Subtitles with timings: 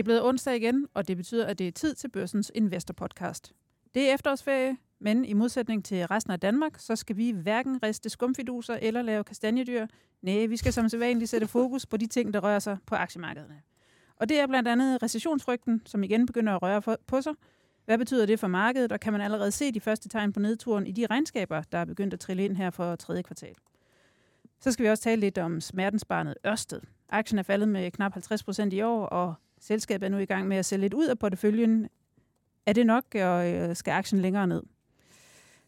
[0.00, 3.52] er blevet onsdag igen, og det betyder, at det er tid til Børsens Investor Podcast.
[3.94, 8.10] Det er efterårsferie, men i modsætning til resten af Danmark, så skal vi hverken riste
[8.10, 9.86] skumfiduser eller lave kastanjedyr.
[10.22, 13.62] Nej, vi skal som sædvanligt sætte fokus på de ting, der rører sig på aktiemarkederne.
[14.16, 17.32] Og det er blandt andet recessionsfrygten, som igen begynder at røre på sig.
[17.84, 20.86] Hvad betyder det for markedet, og kan man allerede se de første tegn på nedturen
[20.86, 23.54] i de regnskaber, der er begyndt at trille ind her for tredje kvartal?
[24.60, 26.80] Så skal vi også tale lidt om smertensbarnet Ørsted.
[27.08, 30.48] Aktien er faldet med knap 50 procent i år, og selskabet er nu i gang
[30.48, 31.88] med at sælge lidt ud af porteføljen.
[32.66, 34.62] Er det nok, og øh, skal aktien længere ned?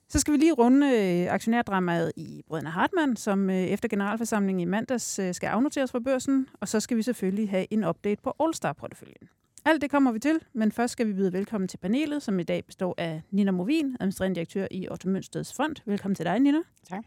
[0.09, 4.71] Så skal vi lige runde øh, aktionærdramaet i Brødrene Hartmann, som øh, efter generalforsamlingen i
[4.71, 6.49] mandags skal afnoteres fra børsen.
[6.61, 9.29] Og så skal vi selvfølgelig have en update på Allstar-porteføljen.
[9.65, 12.43] Alt det kommer vi til, men først skal vi byde velkommen til panelet, som i
[12.43, 15.77] dag består af Nina Movin, administrerende direktør i Otto Mønsteds Fond.
[15.85, 16.59] Velkommen til dig, Nina.
[16.89, 17.05] Tak.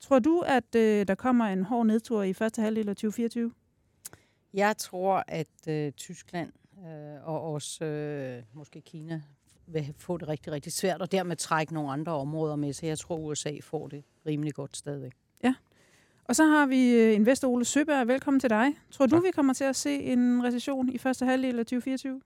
[0.00, 3.52] Tror du, at øh, der kommer en hård nedtur i første halvdel af 2024?
[4.54, 6.52] Jeg tror, at øh, Tyskland
[6.86, 9.22] øh, og også øh, måske Kina
[9.66, 12.98] vil få det rigtig, rigtig svært, og dermed trække nogle andre områder med, så jeg
[12.98, 15.12] tror, USA får det rimelig godt stadigvæk.
[15.44, 15.54] Ja.
[16.24, 18.08] Og så har vi øh, investor Ole Søberg.
[18.08, 18.74] Velkommen til dig.
[18.90, 19.24] Tror du, tak.
[19.24, 22.20] vi kommer til at se en recession i første halvdel af 2024?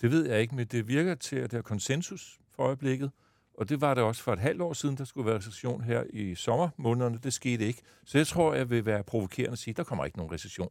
[0.00, 3.10] Det ved jeg ikke, men det virker til, at der er konsensus for øjeblikket.
[3.54, 6.04] Og det var det også for et halvt år siden, der skulle være recession her
[6.10, 7.18] i sommermånederne.
[7.22, 7.82] Det skete ikke.
[8.04, 10.68] Så jeg tror, jeg vil være provokerende at sige, at der kommer ikke nogen recession.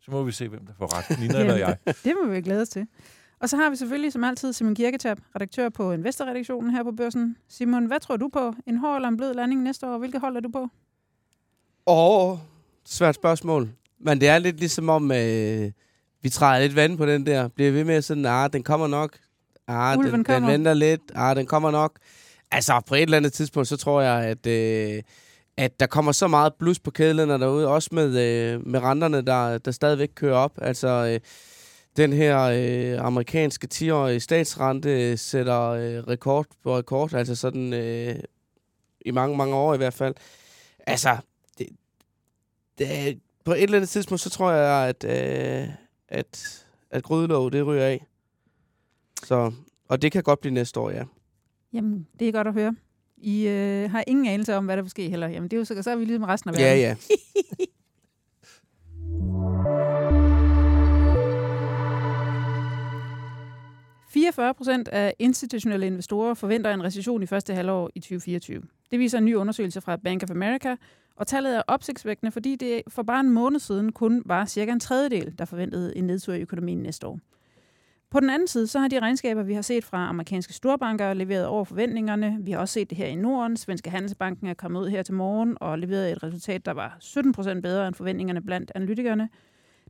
[0.00, 1.76] Så må vi se, hvem der får ret, Nina eller jeg.
[1.86, 2.86] Det må vi glæde os til.
[3.40, 7.36] Og så har vi selvfølgelig som altid Simon Kirketab, redaktør på Investorredaktionen her på børsen.
[7.48, 8.54] Simon, hvad tror du på?
[8.66, 9.98] En hård eller en blød landing næste år?
[9.98, 10.68] Hvilket hold er du på?
[11.86, 12.38] Åh, oh,
[12.84, 13.68] svært spørgsmål.
[14.00, 15.70] Men det er lidt ligesom om, øh,
[16.22, 17.48] vi træder lidt vand på den der.
[17.48, 19.18] Bliver ved med sådan, ah, den kommer nok.
[19.66, 21.00] Ah, den, den venter lidt.
[21.14, 21.98] Ah, den kommer nok.
[22.50, 25.02] Altså, på et eller andet tidspunkt, så tror jeg, at, øh,
[25.58, 29.58] at der kommer så meget blus på kædlerne derude, også med, øh, med renterne, der,
[29.58, 30.52] der stadigvæk kører op.
[30.62, 31.20] Altså, øh,
[31.96, 38.16] den her øh, amerikanske 10-årige statsrente sætter øh, rekord på rekord, altså sådan øh,
[39.00, 40.14] i mange, mange år i hvert fald.
[40.86, 41.16] Altså,
[41.58, 41.68] det,
[42.78, 45.68] det, på et eller andet tidspunkt, så tror jeg, at, øh,
[46.08, 48.06] at, at grydelov, det ryger af.
[49.24, 49.52] Så,
[49.88, 51.04] og det kan godt blive næste år, ja.
[51.72, 52.76] Jamen, det er godt at høre.
[53.20, 55.28] I øh, har ingen anelse om, hvad der vil ske heller.
[55.28, 56.78] Jamen, det er jo så, så er vi ligesom resten af verden.
[56.78, 56.96] Ja, ja.
[64.08, 68.62] ...44 procent af institutionelle investorer forventer en recession i første halvår i 2024.
[68.90, 70.76] Det viser en ny undersøgelse fra Bank of America,
[71.16, 74.80] og tallet er opsigtsvækkende, fordi det for bare en måned siden kun var cirka en
[74.80, 77.18] tredjedel, der forventede en nedtur i økonomien næste år.
[78.10, 81.46] På den anden side, så har de regnskaber, vi har set fra amerikanske storbanker, leveret
[81.46, 82.38] over forventningerne.
[82.40, 83.56] Vi har også set det her i Norden.
[83.56, 87.32] Svenske Handelsbanken er kommet ud her til morgen og leveret et resultat, der var 17
[87.32, 89.28] procent bedre end forventningerne blandt analytikerne.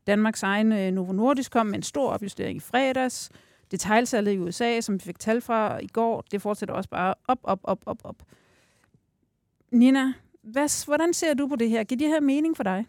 [0.06, 3.30] Danmarks egen øh, Novo Nordisk kom med en stor opjustering i fredags.
[3.70, 7.38] Detailsalget i USA, som vi fik tal fra i går, det fortsætter også bare op,
[7.42, 8.16] op, op, op, op.
[9.72, 10.12] Nina,
[10.42, 11.84] hvad, hvordan ser du på det her?
[11.84, 12.86] Giver det her mening for dig?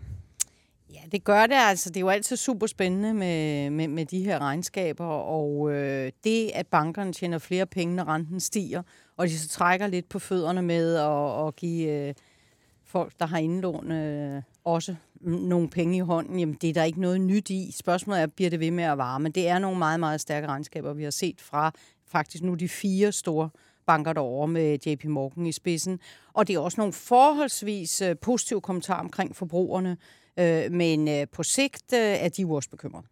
[0.99, 1.89] Ja, det gør det altså.
[1.89, 6.51] Det er jo altid super spændende med, med, med de her regnskaber, og øh, det,
[6.53, 8.81] at bankerne tjener flere penge, når renten stiger,
[9.17, 12.13] og de så trækker lidt på fødderne med at, at give øh,
[12.85, 17.01] folk, der har indlån, øh, også nogle penge i hånden, jamen det er der ikke
[17.01, 17.71] noget nyt i.
[17.71, 19.19] Spørgsmålet er, bliver det ved med at vare?
[19.19, 21.71] Men det er nogle meget, meget stærke regnskaber, vi har set fra
[22.07, 23.49] faktisk nu de fire store
[23.85, 25.99] banker derovre med JP Morgan i spidsen.
[26.33, 29.97] Og det er også nogle forholdsvis øh, positive kommentarer omkring forbrugerne.
[30.39, 33.05] Øh, men øh, på sigt øh, er de jo også bekymrede.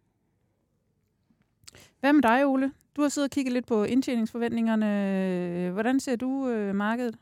[2.00, 2.72] Hvad med dig, Ole?
[2.96, 5.70] Du har siddet og kigget lidt på indtjeningsforventningerne.
[5.70, 7.16] Hvordan ser du øh, markedet?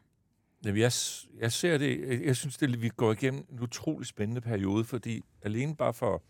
[0.65, 0.93] Jamen, jeg,
[1.41, 5.77] jeg ser det, jeg synes, det, vi går igennem en utrolig spændende periode, fordi alene
[5.77, 6.23] bare for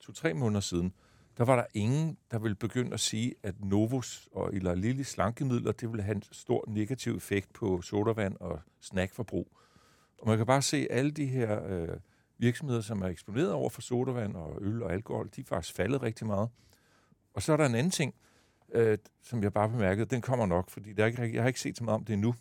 [0.00, 0.92] to-tre måneder siden,
[1.38, 5.72] der var der ingen, der ville begynde at sige, at Novus og eller lille slankemidler,
[5.72, 9.48] det ville have en stor negativ effekt på sodavand og snackforbrug.
[10.18, 11.88] Og man kan bare se alle de her øh,
[12.38, 16.02] virksomheder, som er eksponeret over for sodavand og øl og alkohol, de er faktisk faldet
[16.02, 16.48] rigtig meget.
[17.34, 18.14] Og så er der en anden ting,
[18.72, 21.60] øh, som jeg bare bemærkede, den kommer nok, fordi der er ikke, jeg har ikke
[21.60, 22.34] set så meget om det endnu.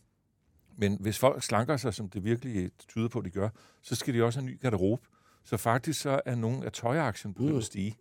[0.78, 3.50] Men hvis folk slanker sig, som det virkelig tyder på, at de gør,
[3.82, 5.08] så skal de også have en ny garderobe.
[5.44, 7.62] Så faktisk så er nogle af tøjaktien begyndt at mm.
[7.62, 7.96] stige.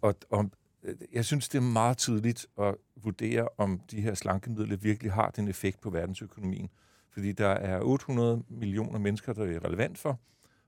[0.00, 0.50] Og, og
[0.82, 5.30] øh, jeg synes, det er meget tidligt at vurdere, om de her slankemidler virkelig har
[5.30, 6.70] den effekt på verdensøkonomien.
[7.10, 10.20] Fordi der er 800 millioner mennesker, der er relevant for,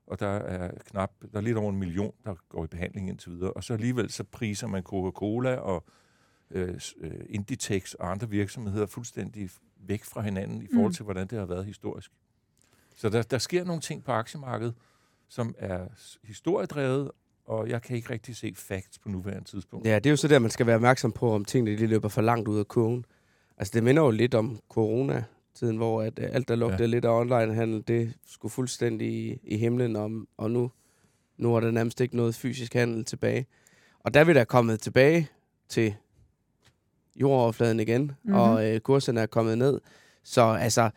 [0.09, 3.31] og der er knap, der er lidt over en million, der går i behandling indtil
[3.31, 3.53] videre.
[3.53, 5.83] Og så alligevel så priser man Coca-Cola og
[6.51, 10.93] øh, øh, Inditex og andre virksomheder fuldstændig væk fra hinanden i forhold mm.
[10.93, 11.05] til, mm.
[11.05, 12.11] hvordan det har været historisk.
[12.95, 14.75] Så der, der sker nogle ting på aktiemarkedet,
[15.27, 15.87] som er
[16.23, 17.11] historiedrevet,
[17.45, 19.87] og jeg kan ikke rigtig se facts på nuværende tidspunkt.
[19.87, 22.09] Ja, det er jo så der, man skal være opmærksom på, om tingene de løber
[22.09, 23.05] for langt ud af kurven.
[23.57, 24.59] Altså, det minder jo lidt om
[25.49, 26.87] corona-tiden, hvor at, alt, der lugtede ja.
[26.87, 30.71] lidt af online-handel, det skulle fuldstændig i, i himlen, om, og nu,
[31.37, 33.45] nu er der nærmest ikke noget fysisk handel tilbage.
[33.99, 35.29] Og der er vi da kommet tilbage
[35.69, 35.95] til
[37.15, 38.33] jordoverfladen igen, mm-hmm.
[38.33, 39.81] og øh, kurserne er kommet ned.
[40.23, 40.89] Så altså,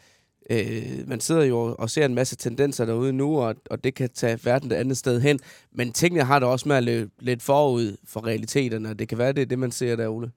[0.50, 4.10] øh, man sidder jo og ser en masse tendenser derude nu, og, og det kan
[4.10, 5.38] tage verden et andet sted hen.
[5.72, 9.18] Men tingene har det også med at løbe lidt forud for realiteterne, og det kan
[9.18, 10.30] være, det er det, man ser der, Ole.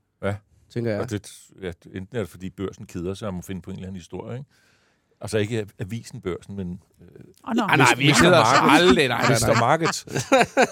[0.75, 1.01] Tænker jeg.
[1.01, 3.75] Og det, ja, enten er det, fordi børsen keder sig om at finde på en
[3.75, 4.49] eller anden historie, ikke?
[5.21, 6.81] Altså ikke avisen børsen, men...
[7.01, 7.07] Øh,
[7.43, 7.63] oh, no.
[7.69, 8.37] ah, nej, vi sidder
[8.71, 9.07] aldrig.
[9.07, 9.59] Nej, nej, nej.
[9.59, 10.05] Market.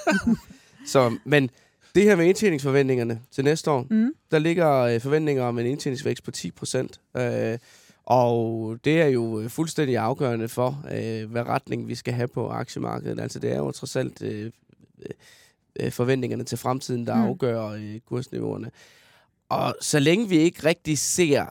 [0.93, 1.49] Så, men
[1.95, 4.13] det her med indtjeningsforventningerne til næste år, mm.
[4.31, 7.01] der ligger øh, forventninger om en indtjeningsvækst på 10 procent.
[7.17, 7.57] Øh,
[8.05, 13.19] og det er jo fuldstændig afgørende for, øh, hvad retning vi skal have på aktiemarkedet.
[13.19, 14.51] Altså det er jo trods alt øh,
[15.79, 17.21] øh, forventningerne til fremtiden, der mm.
[17.21, 18.71] afgør øh, kursniveauerne.
[19.49, 21.45] Og så længe vi ikke rigtig ser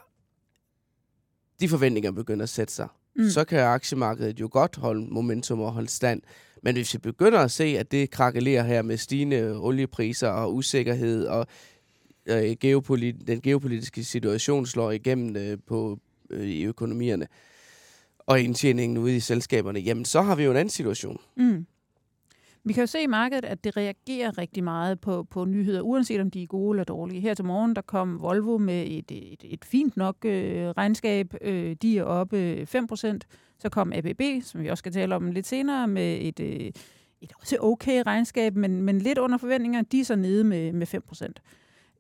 [1.61, 3.31] de forventninger begynder at sætte sig, mm.
[3.31, 6.23] så kan aktiemarkedet jo godt holde momentum og holde stand.
[6.62, 11.27] Men hvis vi begynder at se, at det krakelerer her med stigende oliepriser og usikkerhed,
[11.27, 11.47] og
[12.27, 15.99] øh, geopolit- den geopolitiske situation slår igennem øh, på
[16.31, 17.27] øh, i økonomierne,
[18.19, 21.21] og indtjeningen ude i selskaberne, jamen så har vi jo en anden situation.
[21.37, 21.67] Mm.
[22.64, 26.20] Vi kan jo se i markedet, at det reagerer rigtig meget på, på nyheder, uanset
[26.20, 27.20] om de er gode eller dårlige.
[27.20, 31.35] Her til morgen, der kom Volvo med et, et, et fint nok øh, regnskab.
[31.41, 33.19] Øh, de er oppe 5%.
[33.59, 36.70] Så kom ABB, som vi også skal tale om lidt senere, med et, øh,
[37.20, 39.82] et også okay regnskab, men, men lidt under forventninger.
[39.82, 41.32] De er så nede med, med 5%.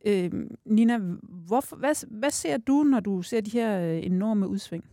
[0.06, 0.30] Øh,
[0.64, 4.84] Nina, hvorfor, hvad, hvad ser du, når du ser de her øh, enorme udsving?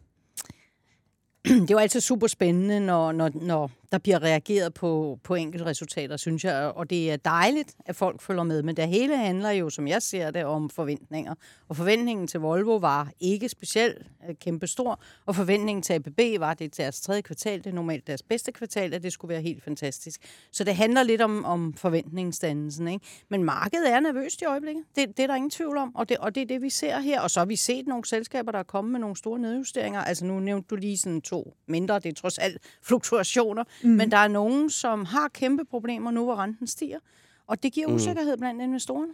[1.45, 5.65] det er jo altid super spændende, når, når, når der bliver reageret på, på enkelte
[5.65, 6.71] resultater, synes jeg.
[6.75, 8.63] Og det er dejligt, at folk følger med.
[8.63, 11.35] Men det hele handler jo, som jeg ser det, om forventninger.
[11.67, 14.99] Og forventningen til Volvo var ikke specielt øh, kæmpestor.
[15.25, 18.93] Og forventningen til ABB var, det deres tredje kvartal, det er normalt deres bedste kvartal,
[18.93, 20.21] at det skulle være helt fantastisk.
[20.51, 22.87] Så det handler lidt om, om forventningsdannelsen.
[22.87, 23.05] Ikke?
[23.29, 24.83] Men markedet er nervøst i øjeblikket.
[24.95, 25.95] Det, det er der ingen tvivl om.
[25.95, 27.21] Og det, og det er det, vi ser her.
[27.21, 30.01] Og så har vi set nogle selskaber, der er kommet med nogle store nedjusteringer.
[30.01, 31.99] Altså nu nævnte du lige sådan to mindre.
[31.99, 33.63] Det er trods alt fluktuationer.
[33.83, 33.89] Mm.
[33.89, 36.99] Men der er nogen, som har kæmpe problemer nu, hvor renten stiger.
[37.47, 37.93] Og det giver mm.
[37.93, 39.13] usikkerhed blandt investorerne.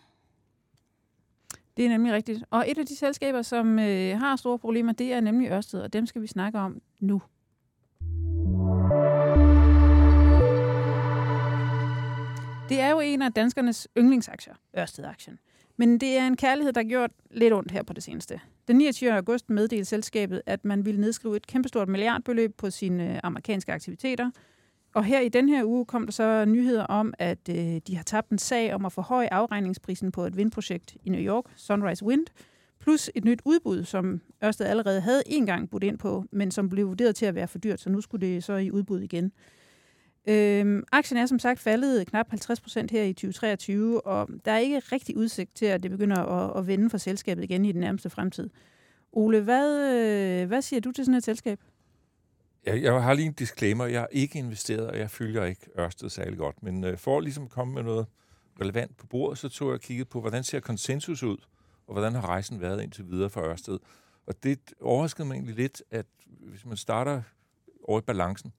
[1.77, 2.43] Det er nemlig rigtigt.
[2.49, 5.93] Og et af de selskaber, som øh, har store problemer, det er nemlig Ørsted, og
[5.93, 7.21] dem skal vi snakke om nu.
[12.69, 15.39] Det er jo en af danskernes yndlingsaktier, Ørsted-aktien.
[15.77, 18.39] Men det er en kærlighed, der har gjort lidt ondt her på det seneste.
[18.67, 19.11] Den 29.
[19.11, 24.31] august meddelte selskabet, at man ville nedskrive et kæmpestort milliardbeløb på sine øh, amerikanske aktiviteter.
[24.95, 28.03] Og her i den her uge kom der så nyheder om, at øh, de har
[28.03, 32.25] tabt en sag om at forhøje afregningsprisen på et vindprojekt i New York, Sunrise Wind,
[32.79, 36.69] plus et nyt udbud, som Ørsted allerede havde en gang budt ind på, men som
[36.69, 39.31] blev vurderet til at være for dyrt, så nu skulle det så i udbud igen.
[40.27, 44.57] Øhm, aktien er som sagt faldet knap 50 procent her i 2023, og der er
[44.57, 47.81] ikke rigtig udsigt til, at det begynder at, at vende for selskabet igen i den
[47.81, 48.49] nærmeste fremtid.
[49.11, 51.59] Ole, hvad, øh, hvad siger du til sådan et selskab?
[52.65, 53.85] Jeg, jeg har lige en disclaimer.
[53.85, 56.63] Jeg har ikke investeret, og jeg følger ikke Ørsted særlig godt.
[56.63, 58.05] Men øh, for at ligesom komme med noget
[58.61, 61.37] relevant på bordet, så tog jeg og kiggede på, hvordan ser konsensus ud,
[61.87, 63.79] og hvordan har rejsen været indtil videre for Ørsted.
[64.25, 67.21] Og det overraskede mig egentlig lidt, at hvis man starter
[67.83, 68.53] over i balancen,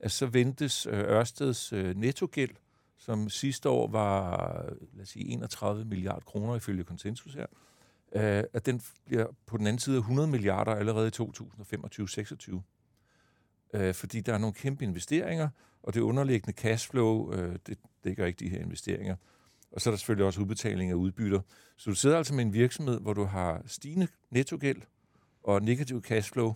[0.00, 2.50] at så ventes øh, Ørsteds øh, nettogæld,
[2.98, 4.46] som sidste år var
[4.92, 7.46] lad os sige, 31 milliarder kroner ifølge konsensus her,
[8.12, 12.60] øh, at den bliver på den anden side af 100 milliarder allerede i 2025-26.
[13.74, 15.48] Øh, fordi der er nogle kæmpe investeringer,
[15.82, 19.16] og det underliggende cashflow, øh, det dækker ikke de her investeringer.
[19.72, 21.40] Og så er der selvfølgelig også udbetaling af udbytter.
[21.76, 24.82] Så du sidder altså med en virksomhed, hvor du har stigende nettogæld
[25.42, 26.54] og negativ cashflow,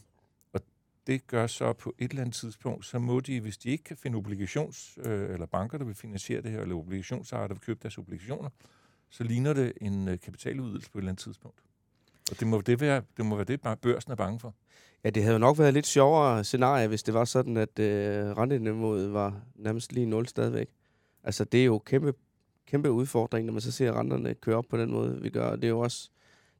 [1.07, 3.97] det gør så på et eller andet tidspunkt, så må de, hvis de ikke kan
[3.97, 7.81] finde obligations, øh, eller banker, der vil finansiere det her, eller obligationsejere, der vil købe
[7.83, 8.51] deres obligationer,
[9.11, 11.59] så ligner det en øh, kapitaludvidelse på et eller andet tidspunkt.
[12.31, 14.55] Og det må det være, det må være det, børsen er bange for.
[15.05, 17.79] Ja, det havde jo nok været et lidt sjovere scenarie, hvis det var sådan, at
[17.79, 20.69] øh, renteniveauet var nærmest lige nul stadigvæk.
[21.25, 22.15] Altså, det er jo kæmpe,
[22.67, 25.57] kæmpe udfordring, når man så ser renterne køre op på den måde, vi gør.
[25.57, 26.11] Det er jo også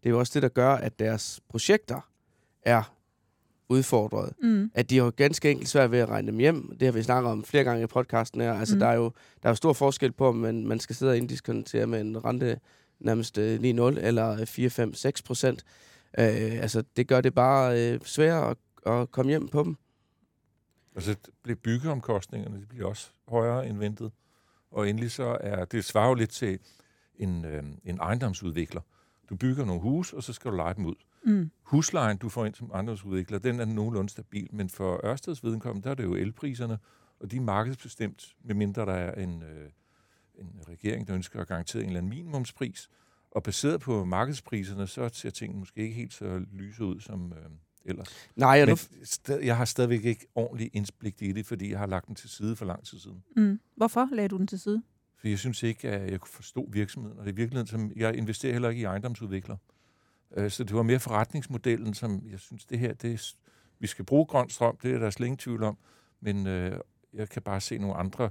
[0.03, 2.11] det, er jo også det der gør, at deres projekter
[2.63, 2.95] er
[3.69, 4.33] udfordret.
[4.43, 4.71] Mm.
[4.75, 6.77] At de har ganske enkelt svært ved at regne dem hjem.
[6.81, 8.53] Det har vi snakket om flere gange i podcasten her.
[8.55, 8.81] Altså, mm.
[8.81, 9.05] der, er jo,
[9.43, 12.25] der er jo stor forskel på, om man, man skal sidde og indiskontere med en
[12.25, 12.61] rente
[13.01, 15.65] nærmest 9-0 øh, eller 4, 5, 6 procent.
[16.19, 18.57] Øh, altså, det gør det bare øh, sværere at,
[18.93, 19.77] at komme hjem på dem.
[20.95, 24.13] Altså, bliver byggeomkostningerne de bliver også højere end ventet.
[24.71, 26.59] Og endelig så er det svarer jo lidt til
[27.17, 28.81] en, øh, en ejendomsudvikler.
[29.31, 30.95] Du bygger nogle hus, og så skal du lege dem ud.
[31.25, 31.51] Mm.
[31.63, 35.91] Huslejen, du får ind som ejendomsudvikler, den er nogenlunde stabil, men for Ørsteds vedkommende, der
[35.91, 36.79] er det jo elpriserne,
[37.21, 39.71] og de er markedsbestemt, medmindre der er en, øh,
[40.39, 42.89] en regering, der ønsker at garantere en eller anden minimumspris.
[43.31, 47.51] Og baseret på markedspriserne, så ser tingene måske ikke helt så lyse ud som øh,
[47.85, 48.29] ellers.
[48.37, 48.79] Nej, Men
[49.29, 49.35] nu...
[49.35, 52.57] jeg har stadigvæk ikke ordentligt indblik i det, fordi jeg har lagt den til side
[52.57, 53.23] for lang tid siden.
[53.37, 53.61] Mm.
[53.77, 54.83] Hvorfor lagde du den til side?
[55.17, 57.19] For jeg synes ikke, at jeg kunne forstå virksomheden.
[57.19, 59.59] Og det er virkeligheden, som jeg investerer heller ikke i ejendomsudviklere.
[60.37, 63.33] Øh, så det var mere forretningsmodellen, som jeg synes, det her, det er,
[63.79, 65.79] vi skal bruge grøn strøm, det er der slet ingen tvivl om.
[66.21, 66.81] Men øh,
[67.13, 68.31] jeg kan bare se nogle andre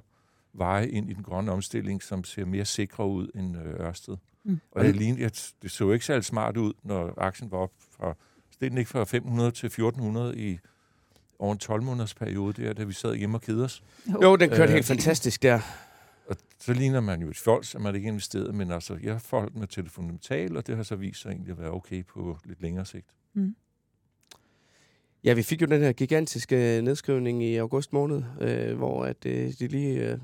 [0.54, 4.18] veje ind i den grønne omstilling, som ser mere sikre ud end øh, Ørsted.
[4.44, 4.60] Mm.
[4.72, 5.32] Og jeg, lignede, jeg,
[5.62, 8.16] det så ikke særlig smart ud, når aktien var op fra,
[8.60, 10.58] den ikke fra 500 til 1400 i
[11.40, 13.84] over en 12 måneders periode der, da vi sad hjemme og kedede os.
[14.22, 15.60] Jo, den kørte øh, helt fantastisk der.
[16.28, 19.56] Og så ligner man jo et folk, som man ikke investeret, men altså, jeg forholdt
[19.56, 22.38] mig til det fundamentale, og det har så vist sig egentlig at være okay på
[22.46, 23.08] lidt længere sigt.
[23.34, 23.56] Mm.
[25.24, 29.54] Ja, vi fik jo den her gigantiske nedskrivning i august måned, øh, hvor at, øh,
[29.60, 30.18] de lige øh,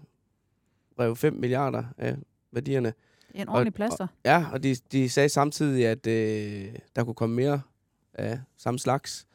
[1.00, 2.16] rev 5 milliarder af
[2.52, 2.94] værdierne.
[3.34, 6.66] En ordentlig plads Og, ja, og de, de sagde samtidig, at øh,
[6.96, 7.62] der kunne komme mere
[8.14, 9.26] af samme slags.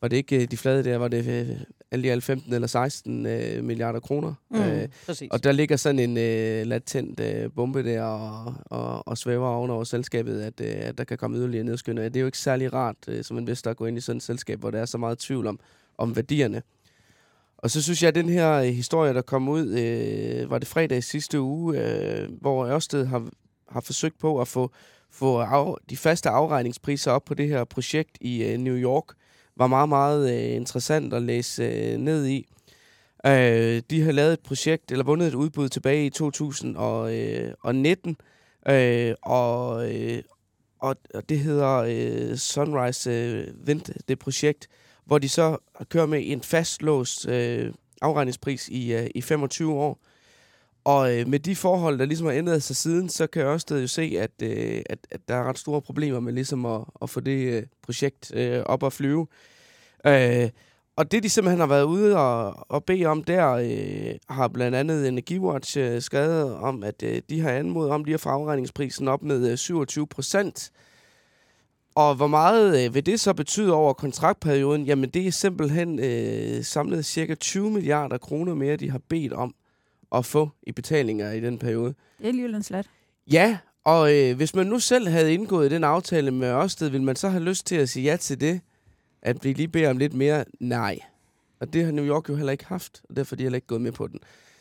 [0.00, 3.26] Var det ikke øh, de flade der, var det øh, alle de 15 eller 16
[3.26, 4.34] øh, milliarder kroner.
[4.50, 4.88] Mm, øh,
[5.30, 9.84] og der ligger sådan en øh, latent øh, bombe der og, og, og svæver ovenover
[9.84, 12.08] selskabet, at, øh, at der kan komme yderligere nedskyndende.
[12.08, 14.22] Det er jo ikke særlig rart øh, som investor at gå ind i sådan et
[14.22, 15.60] selskab, hvor der er så meget tvivl om,
[15.98, 16.62] om værdierne.
[17.58, 20.68] Og så synes jeg, at den her øh, historie, der kom ud, øh, var det
[20.68, 23.28] fredag sidste uge, øh, hvor Ørsted har,
[23.68, 24.70] har forsøgt på at få,
[25.10, 29.04] få af, de faste afregningspriser op på det her projekt i øh, New York,
[29.56, 32.46] var meget, meget øh, interessant at læse øh, ned i.
[33.26, 38.16] Øh, de har lavet et projekt, eller vundet et udbud tilbage i 2019,
[38.68, 40.22] øh, øh, og, øh,
[40.78, 44.68] og, og det hedder øh, Sunrise øh, Wind, det projekt,
[45.08, 45.56] hvor de så
[45.88, 47.72] kører med en fastlåst øh,
[48.02, 49.98] afregningspris i, øh, i 25 år.
[50.84, 53.74] Og øh, med de forhold, der ligesom har ændret sig siden, så kan jeg også
[53.74, 57.10] jo se, at, øh, at, at der er ret store problemer med ligesom at, at
[57.10, 59.26] få det øh, projekt øh, op at flyve.
[60.06, 60.50] Øh,
[60.96, 64.76] og det, de simpelthen har været ude og, og bede om der, øh, har blandt
[64.76, 69.08] andet Energiwatch øh, skrevet om, at øh, de har anmodet om lige at få afregningsprisen
[69.08, 70.72] op med øh, 27 procent.
[71.98, 74.84] Og hvor meget øh, vil det så betyde over kontraktperioden?
[74.84, 79.54] Jamen, det er simpelthen øh, samlet cirka 20 milliarder kroner mere, de har bedt om
[80.14, 81.94] at få i betalinger i den periode.
[82.18, 82.86] Det er alligevel en slat.
[83.32, 87.16] Ja, og øh, hvis man nu selv havde indgået den aftale med Ørsted, vil man
[87.16, 88.60] så have lyst til at sige ja til det?
[89.22, 90.44] At vi lige beder om lidt mere?
[90.60, 90.98] Nej.
[91.60, 93.66] Og det har New York jo heller ikke haft, og derfor er de heller ikke
[93.66, 94.20] gået med på den.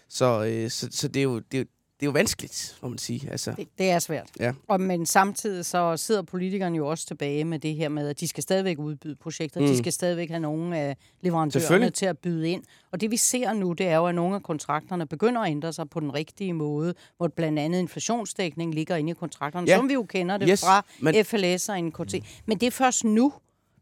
[0.10, 1.68] Så, øh, så, så det, er jo, det,
[2.00, 3.32] det er jo vanskeligt, må man sige.
[3.32, 3.54] Altså.
[3.58, 4.30] Det, det er svært.
[4.40, 4.54] Ja.
[4.68, 8.28] Og, men samtidig så sidder politikerne jo også tilbage med det her med, at de
[8.28, 9.62] skal stadigvæk udbyde projekter.
[9.62, 9.68] Mm.
[9.68, 12.64] De skal stadigvæk have nogle af leverandørerne til at byde ind.
[12.92, 15.74] Og det vi ser nu, det er jo, at nogle af kontrakterne begynder at ændre
[15.74, 19.76] sig på den rigtige måde, hvor blandt andet inflationsdækning ligger inde i kontrakterne, ja.
[19.76, 21.26] som vi jo kender det yes, fra men...
[21.26, 22.16] FLS og NKT.
[22.46, 23.34] Men det er først nu,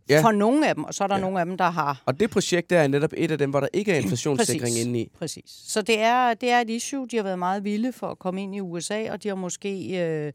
[0.09, 0.21] Ja.
[0.21, 1.21] For nogle af dem, og så er der ja.
[1.21, 2.01] nogle af dem, der har...
[2.05, 4.99] Og det projekt der er netop et af dem, hvor der ikke er inflationssikring inde
[4.99, 5.11] i.
[5.19, 5.61] Præcis.
[5.67, 7.07] Så det er, det er et issue.
[7.07, 9.99] De har været meget vilde for at komme ind i USA, og de har måske...
[9.99, 10.31] Øh,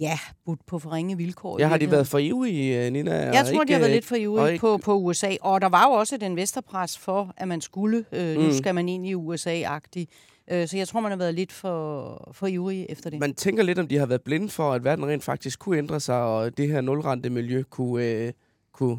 [0.00, 1.58] ja, budt på for ringe vilkår.
[1.60, 3.14] Ja, har de været for ivrige, Nina?
[3.14, 4.60] Jeg tror, ikke, de har været lidt for ivrige ikke...
[4.60, 5.36] på, på USA.
[5.40, 8.04] Og der var jo også et investorpres for, at man skulle.
[8.12, 8.42] Øh, mm.
[8.42, 10.10] Nu skal man ind i USA-agtigt.
[10.50, 13.20] Øh, så jeg tror, man har været lidt for, for ivrig efter det.
[13.20, 16.00] Man tænker lidt, om de har været blinde for, at verden rent faktisk kunne ændre
[16.00, 18.04] sig, og det her nulrente miljø kunne...
[18.04, 18.32] Øh,
[18.74, 18.98] kunne,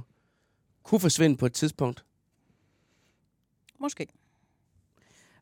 [0.84, 2.06] kunne forsvinde på et tidspunkt?
[3.80, 4.08] Måske.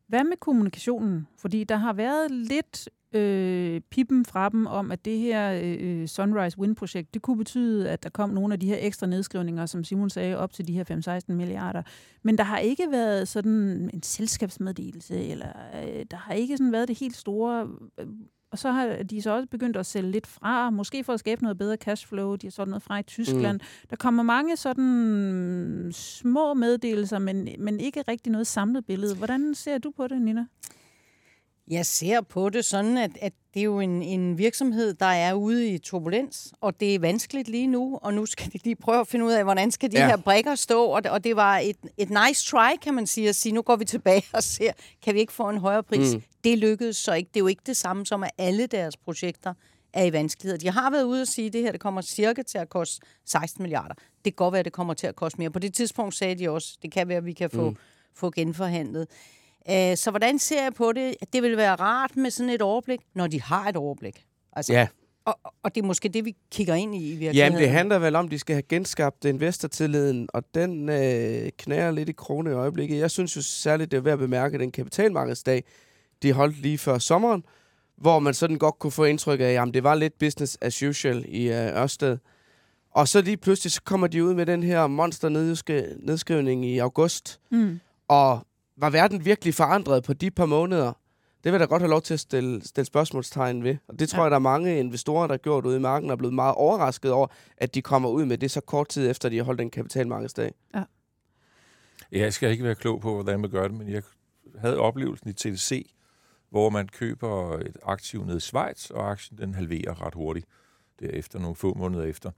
[0.07, 1.27] Hvad med kommunikationen?
[1.37, 6.07] Fordi der har været lidt øh, pippen fra dem om, at det her øh, øh,
[6.07, 9.83] Sunrise Wind-projekt, det kunne betyde, at der kom nogle af de her ekstra nedskrivninger, som
[9.83, 11.83] Simon sagde, op til de her 5-16 milliarder.
[12.23, 15.49] Men der har ikke været sådan en selskabsmeddelelse, eller
[15.83, 18.07] øh, der har ikke sådan været det helt store øh,
[18.53, 21.43] og så har de så også begyndt at sælge lidt fra, måske for at skabe
[21.43, 22.35] noget bedre cashflow.
[22.35, 23.59] De har solgt noget fra i Tyskland.
[23.59, 23.87] Mm.
[23.89, 29.15] Der kommer mange sådan små meddelelser, men, men ikke rigtig noget samlet billede.
[29.15, 30.45] Hvordan ser du på det, Nina?
[31.67, 35.33] Jeg ser på det sådan, at, at det er jo en, en virksomhed, der er
[35.33, 38.99] ude i turbulens, og det er vanskeligt lige nu, og nu skal de lige prøve
[38.99, 40.07] at finde ud af, hvordan skal de ja.
[40.07, 43.35] her brækker stå, og, og det var et, et nice try, kan man sige, at
[43.35, 44.71] sige, nu går vi tilbage og ser,
[45.03, 46.13] kan vi ikke få en højere pris?
[46.13, 46.23] Mm.
[46.43, 47.29] Det lykkedes så ikke.
[47.33, 49.53] Det er jo ikke det samme som, at alle deres projekter
[49.93, 50.59] er i vanskeligheder.
[50.59, 53.05] De har været ude og sige, at det her det kommer cirka til at koste
[53.25, 53.93] 16 milliarder.
[53.95, 55.49] Det kan godt være, at det kommer til at koste mere.
[55.49, 57.75] På det tidspunkt sagde de også, det kan være, at vi kan få, mm.
[58.15, 59.07] få genforhandlet.
[59.69, 61.15] Øh, så hvordan ser jeg på det?
[61.33, 64.25] Det vil være rart med sådan et overblik, når de har et overblik.
[64.53, 64.87] Altså, ja.
[65.25, 67.35] Og, og det er måske det, vi kigger ind i i virkeligheden.
[67.37, 71.91] Jamen, det handler vel om, at de skal have genskabt investortilliden, og den øh, knærer
[71.91, 72.99] lidt i krone i øjeblikket.
[72.99, 75.63] Jeg synes jo særligt, det er værd at bemærke den kapitalmarkedsdag,
[76.23, 77.43] de holdt lige før sommeren,
[77.97, 81.25] hvor man sådan godt kunne få indtryk af, at det var lidt business as usual
[81.27, 82.17] i øh, Ørsted.
[82.91, 85.29] Og så lige pludselig så kommer de ud med den her monster
[85.99, 87.39] nedskrivning i august.
[87.51, 87.79] Mm.
[88.07, 90.93] Og var verden virkelig forandret på de par måneder?
[91.43, 93.77] Det vil jeg da godt have lov til at stille, stille spørgsmålstegn ved.
[93.87, 94.23] Og det tror ja.
[94.23, 96.55] jeg, der er mange investorer, der har gjort ude i marken, og er blevet meget
[96.55, 97.27] overrasket over,
[97.57, 100.53] at de kommer ud med det så kort tid efter, de har holdt en kapitalmarkedsdag.
[100.75, 100.83] Ja.
[102.11, 104.03] Jeg skal ikke være klog på, hvordan man gør det, men jeg
[104.57, 105.91] havde oplevelsen i TDC,
[106.49, 110.45] hvor man køber et aktiv ned i Schweiz, og aktien den halverer ret hurtigt
[110.99, 112.31] derefter, nogle få måneder efter.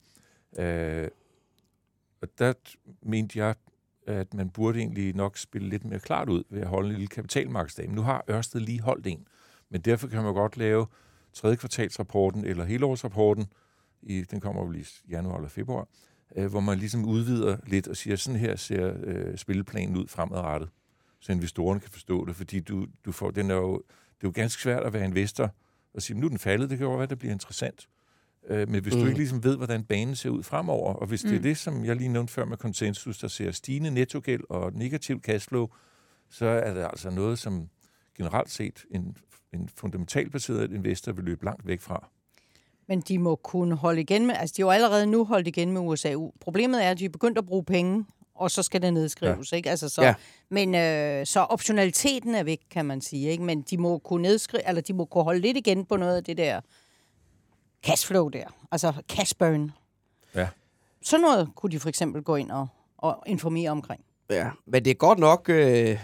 [0.59, 1.07] Øh,
[2.21, 2.53] og der
[3.01, 3.55] mente jeg,
[4.07, 7.07] at man burde egentlig nok spille lidt mere klart ud ved at holde en lille
[7.07, 7.88] kapitalmarkedsdag.
[7.88, 9.27] Men nu har Ørsted lige holdt en.
[9.69, 10.88] Men derfor kan man godt lave
[11.33, 13.45] tredje kvartalsrapporten eller helårsrapporten,
[14.01, 15.88] i, den kommer vel i januar eller februar,
[16.35, 20.69] øh, hvor man ligesom udvider lidt og siger, sådan her ser øh, spilleplanen ud fremadrettet,
[21.19, 23.74] så investorerne kan forstå det, fordi du, du får, den er jo,
[24.17, 25.55] det er jo ganske svært at være investor
[25.93, 27.88] og sige, nu er den faldet, det kan jo være, det bliver interessant.
[28.49, 28.99] Øh, men hvis mm.
[28.99, 31.29] du ikke ligesom ved, hvordan banen ser ud fremover, og hvis mm.
[31.29, 31.43] det er mm.
[31.43, 35.67] det, som jeg lige nævnte før med konsensus, der ser stigende nettogæld og negativ cashflow,
[36.29, 37.69] så er det altså noget, som
[38.17, 39.17] generelt set en,
[39.53, 42.07] en fundamentalt baseret investor vil løbe langt væk fra.
[42.87, 45.71] Men de må kunne holde igen med, altså de har jo allerede nu holdt igen
[45.71, 46.15] med USA.
[46.39, 49.57] Problemet er, at de er begyndt at bruge penge, og så skal det nedskrives, ja.
[49.57, 49.69] ikke?
[49.69, 50.13] Altså så, ja.
[50.49, 53.43] Men øh, så optionaliteten er væk, kan man sige, ikke?
[53.43, 56.23] Men de må kunne nedskrive, eller de må kunne holde lidt igen på noget af
[56.23, 56.61] det der
[57.85, 59.71] cashflow der, altså cash burn.
[60.35, 60.47] Ja.
[61.01, 64.01] Sådan noget kunne de for eksempel gå ind og, og informere omkring.
[64.29, 65.99] Ja, men det er godt nok øh,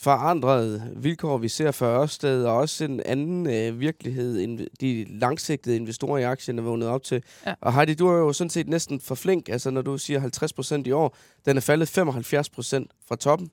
[0.00, 5.76] forandret vilkår, vi ser for Ørsted, og også en anden øh, virkelighed, end de langsigtede
[5.76, 7.22] investorer i aktien er vågnet op til.
[7.46, 7.54] Ja.
[7.60, 10.52] Og Heidi, du er jo sådan set næsten for flink, altså når du siger 50
[10.52, 13.50] procent i år, den er faldet 75 procent fra toppen.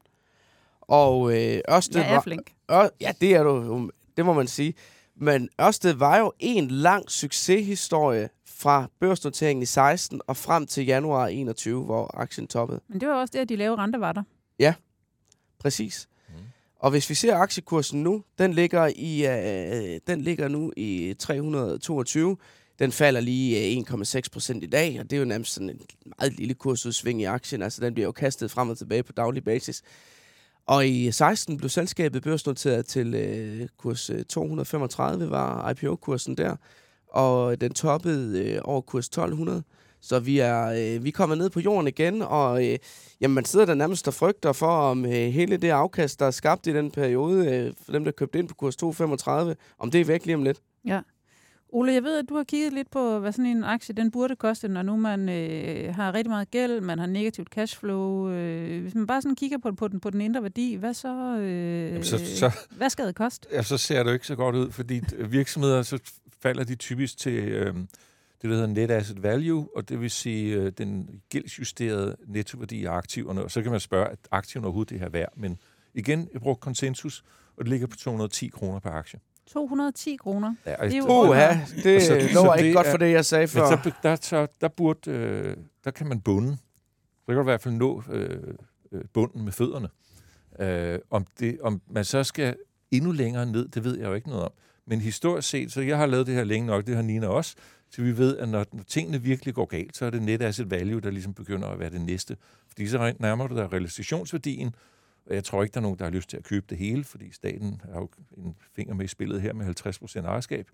[0.81, 2.53] Og øh, Ørsted jeg er flink.
[2.69, 4.73] Var, Ør, ja, det er du, det må man sige.
[5.21, 11.27] Men Ørsted var jo en lang succeshistorie fra børsnoteringen i 16 og frem til januar
[11.27, 12.81] 21, hvor aktien toppede.
[12.87, 14.23] Men det var også det, at de lave renter var der.
[14.59, 14.73] Ja,
[15.59, 16.07] præcis.
[16.29, 16.35] Mm.
[16.75, 22.37] Og hvis vi ser aktiekursen nu, den ligger, i, øh, den ligger nu i 322.
[22.79, 25.81] Den falder lige 1,6 øh, procent i dag, og det er jo nærmest sådan en
[26.05, 27.61] meget lille kursudsving i aktien.
[27.61, 29.83] Altså, den bliver jo kastet frem og tilbage på daglig basis.
[30.65, 36.55] Og i 16 blev selskabet børsnoteret til øh, kurs øh, 235, var IPO-kursen der.
[37.07, 39.63] Og den toppede øh, over kurs 1200.
[40.01, 42.77] Så vi er, øh, vi er kommet ned på jorden igen, og øh,
[43.21, 46.31] jamen, man sidder der nærmest og frygter for, om øh, hele det afkast, der er
[46.31, 50.01] skabt i den periode, øh, for dem, der købte ind på kurs 235, om det
[50.01, 50.61] er væk lige om lidt.
[50.85, 51.01] Ja.
[51.73, 54.35] Ole, jeg ved, at du har kigget lidt på, hvad sådan en aktie den burde
[54.35, 58.29] koste, når nu man øh, har rigtig meget gæld, man har negativt cashflow.
[58.29, 61.37] Øh, hvis man bare sådan kigger på, på, den, på den indre værdi, hvad så,
[61.37, 63.47] øh, Jamen, så, så hvad skal det koste?
[63.51, 65.99] Ja, så ser det jo ikke så godt ud, fordi virksomheder, så
[66.41, 67.75] falder de typisk til øh,
[68.41, 72.91] det, der hedder net asset value, og det vil sige øh, den gældsjusterede nettoværdi af
[72.91, 73.43] aktiverne.
[73.43, 75.33] Og så kan man spørge, at aktiverne overhovedet det her værd.
[75.37, 75.57] Men
[75.93, 77.23] igen, jeg bruger konsensus,
[77.57, 79.19] og det ligger på 210 kroner per aktie.
[79.47, 80.55] 210 kroner.
[80.65, 83.11] Ja, det er jo uh, ja, det så, lover ikke det godt er, for det,
[83.11, 83.69] jeg sagde før.
[83.69, 86.57] Men så, der, så, der, burde, øh, der kan man bunde.
[87.21, 88.39] Så kan du i hvert fald nå øh,
[88.91, 89.89] øh, bunden med fødderne.
[90.59, 92.55] Øh, om, det, om man så skal
[92.91, 94.51] endnu længere ned, det ved jeg jo ikke noget om.
[94.87, 97.55] Men historisk set, så jeg har lavet det her længe nok, det har Nina også,
[97.89, 100.71] så vi ved, at når, når tingene virkelig går galt, så er det net asset
[100.71, 102.37] value, der ligesom begynder at være det næste.
[102.67, 104.75] Fordi så nærmer du dig realisationsværdien,
[105.25, 107.03] og jeg tror ikke, der er nogen, der har lyst til at købe det hele,
[107.03, 110.67] fordi staten har jo en finger med i spillet her med 50 procent ejerskab.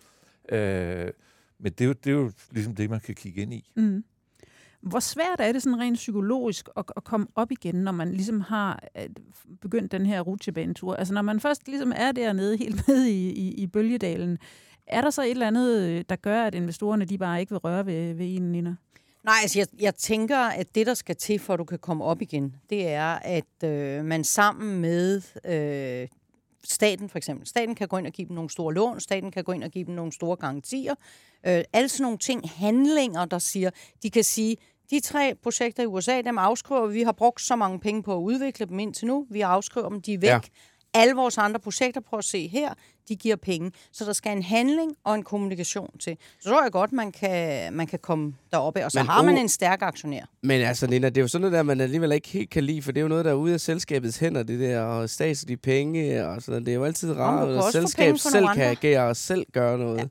[0.50, 1.12] Øh,
[1.60, 3.72] men det er, jo, det er jo ligesom det, man kan kigge ind i.
[3.76, 4.04] Mm.
[4.82, 8.42] Hvor svært er det sådan rent psykologisk at, at komme op igen, når man ligesom
[8.42, 9.10] har øh,
[9.62, 10.96] begyndt den her rutsjebanetur?
[10.96, 14.38] Altså når man først ligesom er dernede, helt med i, i, i bølgedalen,
[14.88, 17.60] er der så et eller andet, øh, der gør, at investorerne de bare ikke vil
[17.60, 18.76] røre ved, ved en, Nina?
[19.28, 22.04] Nej, altså jeg, jeg tænker, at det, der skal til, for at du kan komme
[22.04, 26.08] op igen, det er, at øh, man sammen med øh,
[26.64, 29.44] staten for eksempel, staten kan gå ind og give dem nogle store lån, staten kan
[29.44, 30.96] gå ind og give dem nogle store garantier.
[31.48, 33.70] Øh, alle sådan nogle ting, handlinger, der siger,
[34.04, 34.58] de kan sige,
[34.90, 37.04] de tre projekter i USA, dem afskriver vi.
[37.04, 39.28] har brugt så mange penge på at udvikle dem indtil nu.
[39.30, 40.30] Vi afskriver dem, de er væk.
[40.30, 40.40] Ja.
[40.94, 42.74] Alle vores andre projekter, prøv at se her,
[43.10, 43.72] de giver penge.
[43.92, 46.18] Så der skal en handling og en kommunikation til.
[46.40, 49.38] Så tror jeg godt, man kan, man kan komme deroppe, og så men, har man
[49.38, 50.24] en stærk aktionær.
[50.44, 52.82] Men altså, Nina, det er jo sådan noget der, man alligevel ikke helt kan lide,
[52.82, 55.58] for det er jo noget, der er ude af selskabets hænder, det der, og statslige
[55.58, 59.46] penge, og sådan Det er jo altid rart, at selskabet selv kan agere og selv
[59.54, 59.98] gøre noget.
[59.98, 60.06] Ja.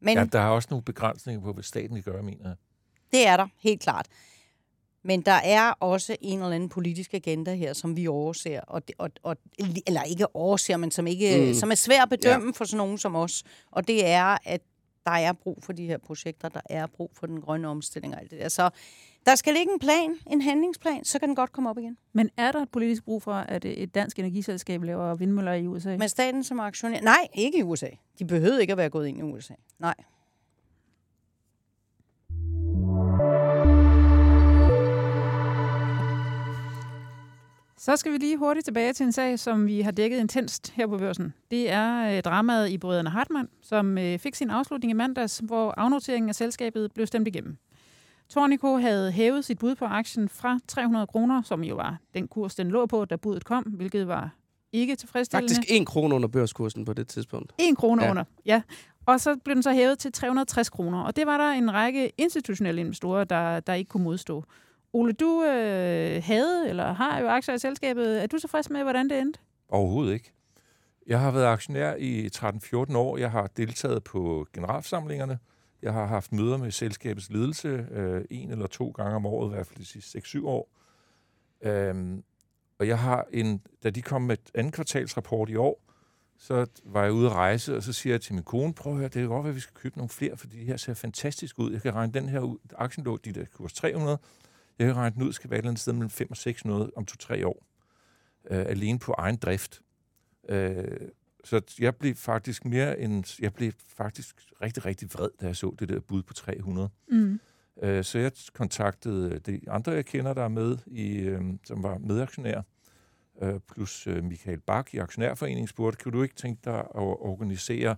[0.00, 2.54] Men, ja, der er også nogle begrænsninger på, hvad staten kan gøre, mener
[3.12, 4.06] Det er der, helt klart.
[5.04, 9.10] Men der er også en eller anden politisk agenda her, som vi overser, og, og,
[9.22, 9.36] og,
[9.86, 11.54] eller ikke overser, men som, ikke, mm.
[11.54, 12.52] som er svær at bedømme ja.
[12.54, 13.42] for sådan nogen som os.
[13.70, 14.60] Og det er, at
[15.04, 18.20] der er brug for de her projekter, der er brug for den grønne omstilling og
[18.20, 18.48] alt det der.
[18.48, 18.70] Så
[19.26, 21.96] der skal ligge en plan, en handlingsplan, så kan den godt komme op igen.
[22.12, 25.96] Men er der et politisk brug for, at et dansk energiselskab laver vindmøller i USA?
[25.96, 27.00] Med staten som aktionær?
[27.00, 27.88] Nej, ikke i USA.
[28.18, 29.54] De behøvede ikke at være gået ind i USA.
[29.78, 29.94] Nej.
[37.84, 40.86] Så skal vi lige hurtigt tilbage til en sag, som vi har dækket intenst her
[40.86, 41.34] på børsen.
[41.50, 45.74] Det er øh, dramaet i Brødrene Hartmann, som øh, fik sin afslutning i mandags, hvor
[45.76, 47.56] afnoteringen af selskabet blev stemt igennem.
[48.28, 52.54] Tornico havde hævet sit bud på aktien fra 300 kroner, som jo var den kurs,
[52.54, 54.30] den lå på, da budet kom, hvilket var
[54.72, 55.54] ikke tilfredsstillende.
[55.54, 57.52] Faktisk en krone under børskursen på det tidspunkt.
[57.58, 58.10] En krone ja.
[58.10, 58.62] under, ja.
[59.06, 62.12] Og så blev den så hævet til 360 kroner, og det var der en række
[62.18, 64.44] institutionelle investorer, der, der ikke kunne modstå.
[64.92, 68.22] Ole, du øh, havde eller har jo aktier i selskabet.
[68.22, 69.40] Er du tilfreds med, hvordan det endte?
[69.68, 70.32] Overhovedet ikke.
[71.06, 73.16] Jeg har været aktionær i 13-14 år.
[73.16, 75.38] Jeg har deltaget på generalforsamlingerne.
[75.82, 79.54] Jeg har haft møder med selskabets ledelse øh, en eller to gange om året, i
[79.54, 80.68] hvert fald de sidste 6-7 år.
[81.62, 82.24] Øhm,
[82.78, 85.84] og jeg har en, da de kom med et anden kvartalsrapport i år,
[86.38, 88.98] så var jeg ude at rejse, og så siger jeg til min kone, prøv at
[88.98, 90.94] høre, det kan godt være, at vi skal købe nogle flere, for de her ser
[90.94, 91.72] fantastisk ud.
[91.72, 92.58] Jeg kan regne den her ud.
[92.76, 94.18] Aktien lå de der kurs 300,
[94.78, 96.90] jeg har regnet ud, skal være et eller andet sted mellem 5 og 6 noget
[96.96, 97.66] om 2-3 år.
[98.50, 99.82] Øh, alene på egen drift.
[100.48, 101.08] Øh,
[101.44, 105.74] så jeg blev faktisk mere end, jeg blev faktisk rigtig, rigtig vred, da jeg så
[105.78, 106.88] det der bud på 300.
[107.08, 107.40] Mm.
[107.82, 111.98] Øh, så jeg kontaktede de andre, jeg kender, der er med, i, øh, som var
[111.98, 112.62] medaktionær,
[113.42, 117.96] øh, plus øh, Michael Bak i Aktionærforeningen, spurgte, kan du ikke tænke dig at organisere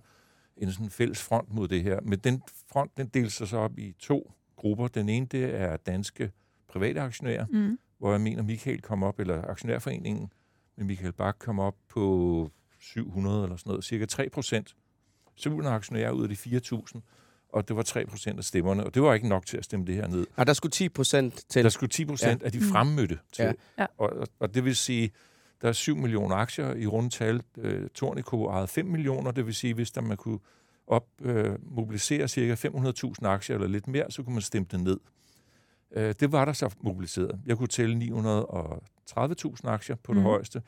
[0.57, 1.99] en sådan fælles front mod det her?
[2.01, 4.87] Men den front, den deler sig så op i to grupper.
[4.87, 6.31] Den ene, det er danske
[6.67, 7.79] private aktionærer, mm.
[7.97, 10.31] hvor jeg mener, Michael kom op, eller aktionærforeningen
[10.77, 12.49] med Michael Bak kom op på
[12.79, 14.75] 700 eller sådan noget, cirka 3 procent.
[15.35, 16.99] 700 aktionærer ud af de 4.000,
[17.49, 19.85] og det var 3 procent af stemmerne, og det var ikke nok til at stemme
[19.85, 20.27] det her ned.
[20.35, 21.63] Og der skulle 10 procent til.
[21.63, 22.45] Der skulle 10 procent ja.
[22.45, 22.63] af de mm.
[22.63, 23.55] fremmødte til.
[23.79, 23.85] Ja.
[23.97, 25.11] Og, og det vil sige,
[25.61, 27.41] der er 7 millioner aktier i rundtal.
[27.57, 30.39] Øh, Tornico ejede 5 millioner, det vil sige, hvis der man kunne
[30.87, 34.97] op, øh, mobilisere cirka 500.000 aktier eller lidt mere, så kunne man stemme det ned.
[35.91, 37.39] Øh, det var der så mobiliseret.
[37.45, 40.25] Jeg kunne tælle 930.000 aktier på det mm.
[40.25, 40.61] højeste,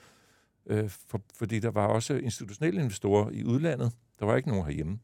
[0.65, 3.91] øh, for, fordi der var også institutionelle investorer i udlandet.
[4.19, 4.99] Der var ikke nogen herhjemme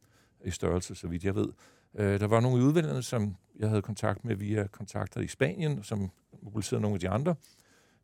[0.45, 1.47] i størrelse, så vidt jeg ved.
[1.95, 5.83] Øh, der var nogle i udlandet, som jeg havde kontakt med via kontakter i Spanien,
[5.83, 7.35] som mobiliserede nogle af de andre.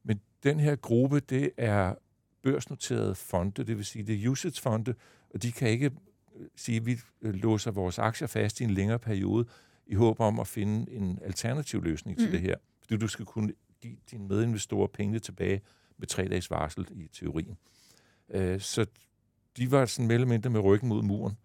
[0.03, 1.95] Men den her gruppe, det er
[2.43, 4.95] børsnoterede fonde, det vil sige, det er usage-fonde,
[5.33, 5.91] og de kan ikke
[6.35, 9.45] øh, sige, at vi øh, låser vores aktier fast i en længere periode
[9.89, 12.23] i håb om at finde en alternativ løsning mm.
[12.23, 12.55] til det her.
[12.81, 15.61] Fordi du skal kunne give dine medinvestorer penge tilbage
[15.97, 17.57] med tre dages varsel i teorien.
[18.29, 18.85] Øh, så
[19.57, 21.37] de var sådan mindre med ryggen mod muren.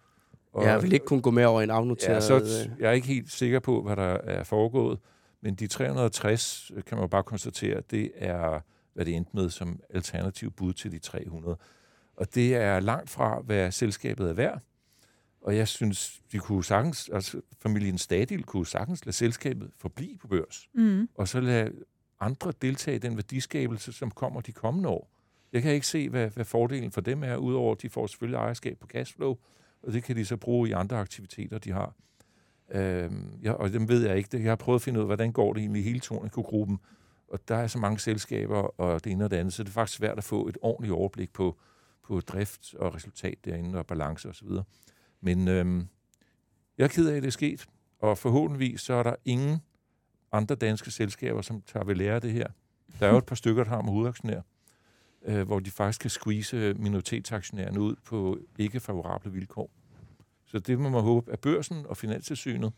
[0.52, 2.14] Og, jeg vil ikke kunne gå med over en afnoteret...
[2.14, 4.98] Ja, så øh, jeg er ikke helt sikker på, hvad der er foregået,
[5.40, 8.60] men de 360 øh, kan man bare konstatere, det er,
[8.92, 11.56] hvad det endte med som alternativ bud til de 300.
[12.16, 14.62] Og det er langt fra, hvad selskabet er værd.
[15.44, 20.28] Og jeg synes, de kunne sagtens, altså familien Stadil kunne sagtens lade selskabet forblive på
[20.28, 21.08] børs, mm.
[21.14, 21.72] og så lade
[22.20, 25.10] andre deltage i den værdiskabelse, som kommer de kommende år.
[25.52, 28.36] Jeg kan ikke se, hvad, hvad fordelen for dem er, udover at de får selvfølgelig
[28.36, 29.36] ejerskab på cashflow,
[29.82, 31.94] og det kan de så bruge i andre aktiviteter, de har.
[32.70, 34.42] Øhm, ja, og dem ved jeg ikke.
[34.42, 36.78] Jeg har prøvet at finde ud af, hvordan går det egentlig i hele Tornico-gruppen,
[37.28, 39.72] og der er så mange selskaber og det ene og det andet, så det er
[39.72, 41.58] faktisk svært at få et ordentligt overblik på,
[42.02, 44.48] på drift og resultat derinde og balance osv.
[44.48, 44.66] Og
[45.24, 45.88] men øhm,
[46.78, 47.66] jeg er ked af, at det er sket,
[47.98, 49.58] og forhåbentlig så er der ingen
[50.32, 52.46] andre danske selskaber, som tager ved lære af det her.
[53.00, 54.40] Der er jo et par stykker, der har med hovedaktionær,
[55.24, 59.70] øh, hvor de faktisk kan squeeze øh, minoritetsaktionærerne ud på ikke favorable vilkår.
[60.44, 62.72] Så det må man håbe, at børsen og finanstilsynet,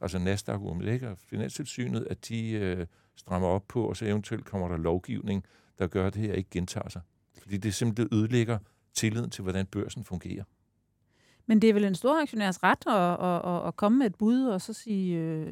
[0.00, 4.76] altså Nasdaq, og finanstilsynet, at de øh, strammer op på, og så eventuelt kommer der
[4.76, 5.44] lovgivning,
[5.78, 7.02] der gør, at det her ikke gentager sig.
[7.42, 8.58] Fordi det simpelthen ødelægger
[8.94, 10.44] tilliden til, hvordan børsen fungerer.
[11.48, 14.14] Men det er vel en stor aktionærs ret at, at, at, at komme med et
[14.14, 15.46] bud og så sige, øh,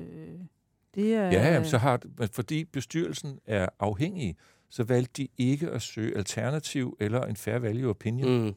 [0.95, 1.27] det er...
[1.27, 2.01] Ja, så har,
[2.33, 4.37] fordi bestyrelsen er afhængig,
[4.69, 8.45] så valgte de ikke at søge alternativ eller en fair value opinion.
[8.45, 8.55] Mm.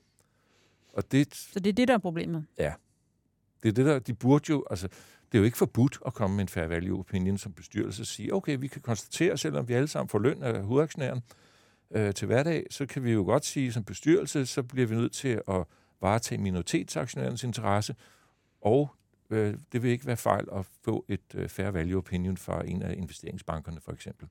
[0.94, 2.46] Og det, så det er det, der er problemet?
[2.58, 2.74] Ja.
[3.64, 4.88] Det er det, der, de burde jo, altså,
[5.32, 8.06] det er jo ikke forbudt at komme med en fair value opinion som bestyrelse og
[8.06, 11.22] sige, okay, vi kan konstatere, selvom vi alle sammen får løn af hovedaktionæren
[11.92, 15.12] øh, til hverdag, så kan vi jo godt sige, som bestyrelse, så bliver vi nødt
[15.12, 15.64] til at
[16.02, 17.96] varetage minoritetsaktionærens interesse,
[18.62, 18.90] og
[19.30, 22.82] øh, det vil ikke være fejl at få et øh, fair value opinion fra en
[22.82, 24.28] af investeringsbankerne, for eksempel.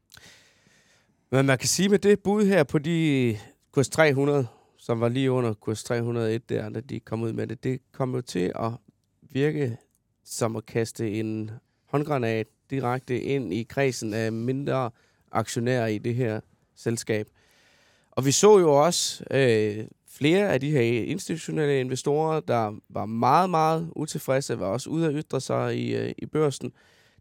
[1.30, 3.38] Men man kan sige med det bud her på de
[3.72, 7.64] kurs 300, som var lige under kurs 301 der, da de kom ud med det,
[7.64, 8.72] det kom jo til at
[9.22, 9.76] virke
[10.24, 11.50] som at kaste en
[11.86, 14.90] håndgranat direkte ind i kredsen af mindre
[15.32, 16.40] aktionærer i det her
[16.74, 17.28] selskab.
[18.10, 19.86] Og vi så jo også øh,
[20.18, 25.12] flere af de her institutionelle investorer, der var meget, meget utilfredse, var også ude at
[25.14, 26.72] ytre sig i, øh, i børsen.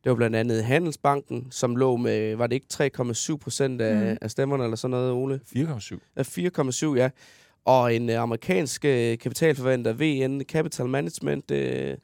[0.04, 3.02] Det var blandt andet Handelsbanken, som lå med, var det ikke
[3.34, 4.18] 3,7 procent af, mm.
[4.22, 5.40] af stemmerne eller sådan noget, Ole?
[5.56, 5.98] 4,7.
[6.18, 7.10] Ja, 4,7, ja.
[7.66, 11.98] Og en øh, amerikansk øh, kapitalforventer, VN Capital Management, øh,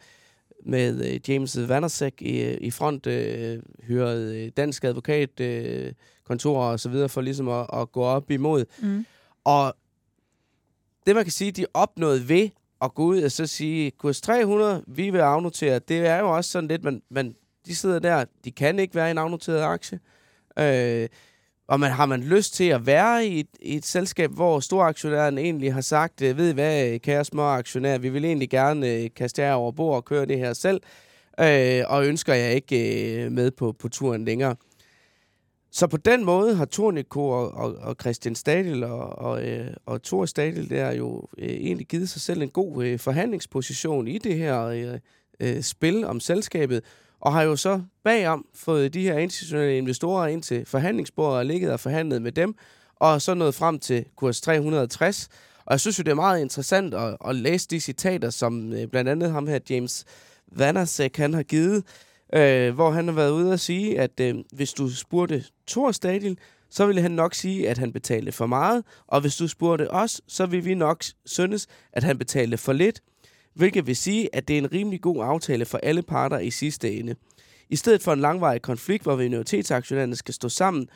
[0.66, 5.92] med James Vandersek i, i front, øh, hørede dansk advokat, øh,
[6.28, 8.66] kontor og så videre, for ligesom at, at gå op imod.
[8.82, 9.06] Mm.
[9.44, 9.76] Og
[11.08, 12.50] det, man kan sige, de opnåede ved
[12.82, 16.52] at gå ud og så sige, kurs 300, vi vil afnotere, det er jo også
[16.52, 17.36] sådan lidt, man, man,
[17.66, 20.00] de sidder der, de kan ikke være i en afnoteret aktie.
[20.60, 21.10] Øh,
[21.68, 25.38] og man, har man lyst til at være i et, i et selskab, hvor storaktionæren
[25.38, 29.10] egentlig har sagt, øh, ved I hvad, kære små aktionærer, vi vil egentlig gerne øh,
[29.16, 30.82] kaste jer over bord og køre det her selv,
[31.40, 34.56] øh, og ønsker jeg ikke øh, med på, på turen længere.
[35.76, 40.04] Så på den måde har Tornico og, og, og Christian Stadil og, og, øh, og
[40.04, 44.38] Thor Stadil der jo øh, egentlig givet sig selv en god øh, forhandlingsposition i det
[44.38, 45.00] her øh,
[45.40, 46.84] øh, spil om selskabet,
[47.20, 51.72] og har jo så bagom fået de her institutionelle investorer ind til forhandlingsbordet og ligget
[51.72, 52.56] og forhandlet med dem,
[52.96, 55.30] og så nået frem til kurs 360.
[55.66, 58.88] Og jeg synes jo, det er meget interessant at, at læse de citater, som øh,
[58.88, 60.06] blandt andet ham her, James
[60.48, 61.84] Vanasek, han har givet,
[62.36, 66.38] øh, hvor han har været ude at sige, at øh, hvis du spurgte Thor Stadil,
[66.70, 70.22] så ville han nok sige, at han betalte for meget, og hvis du spurgte os,
[70.28, 73.02] så ville vi nok synes, at han betalte for lidt
[73.54, 76.94] hvilket vil sige, at det er en rimelig god aftale for alle parter i sidste
[76.94, 77.16] ende.
[77.70, 80.88] I stedet for en langvarig konflikt, hvor minoritetsaktionærerne skal stå sammen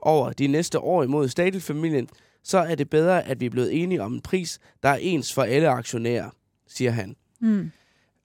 [0.00, 2.08] over de næste år imod Stadil-familien,
[2.44, 5.34] så er det bedre, at vi er blevet enige om en pris, der er ens
[5.34, 6.30] for alle aktionærer,
[6.68, 7.16] siger han.
[7.40, 7.70] Mm.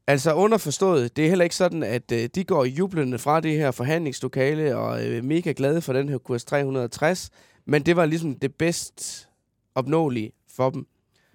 [0.10, 3.72] Altså underforstået, det er heller ikke sådan, at øh, de går jublende fra det her
[3.72, 7.30] forhandlingslokale og er øh, mega glade for den her kurs 360,
[7.66, 9.30] men det var ligesom det bedst
[9.76, 10.88] opnåelige for dem.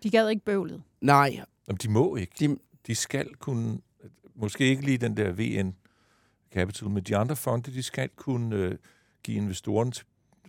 [0.02, 0.82] De gad ikke bøvlet.
[1.00, 2.32] Nej, Jamen, de må ikke.
[2.40, 3.78] De, de skal kunne,
[4.34, 5.74] måske ikke lige den der VN
[6.52, 8.74] Capital, men de andre fonde, de skal kunne øh,
[9.22, 9.92] give investorerne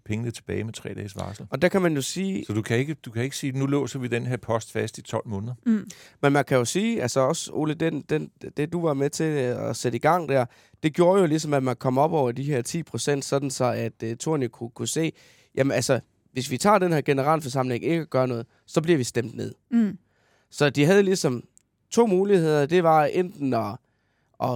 [0.05, 1.47] pengene tilbage med tre dages varsel.
[1.49, 2.45] Og der kan man jo sige...
[2.45, 4.97] Så du kan ikke, du kan ikke sige, nu låser vi den her post fast
[4.97, 5.53] i 12 måneder.
[5.65, 5.89] Mm.
[6.21, 9.23] Men man kan jo sige, altså også, Ole, den, den, det du var med til
[9.23, 10.45] at sætte i gang der,
[10.83, 13.65] det gjorde jo ligesom, at man kom op over de her 10 procent, sådan så
[13.65, 15.11] at uh, Torne kunne, kunne se,
[15.55, 15.99] jamen altså,
[16.31, 19.53] hvis vi tager den her generalforsamling ikke gør noget, så bliver vi stemt ned.
[19.71, 19.97] Mm.
[20.51, 21.43] Så de havde ligesom
[21.91, 22.65] to muligheder.
[22.65, 23.75] Det var enten at,
[24.43, 24.49] at,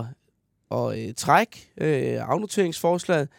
[0.71, 3.29] at, at øh, trække øh, afnoteringsforslaget,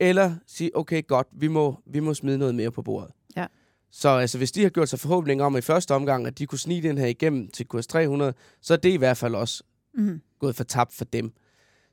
[0.00, 3.10] eller sige, okay, godt, vi må, vi må smide noget mere på bordet.
[3.36, 3.46] Ja.
[3.90, 6.58] Så altså, hvis de har gjort sig forhåbninger om i første omgang, at de kunne
[6.58, 9.62] snige den her igennem til kurs 300, så er det i hvert fald også
[9.94, 10.20] mm.
[10.38, 11.32] gået for tabt for dem.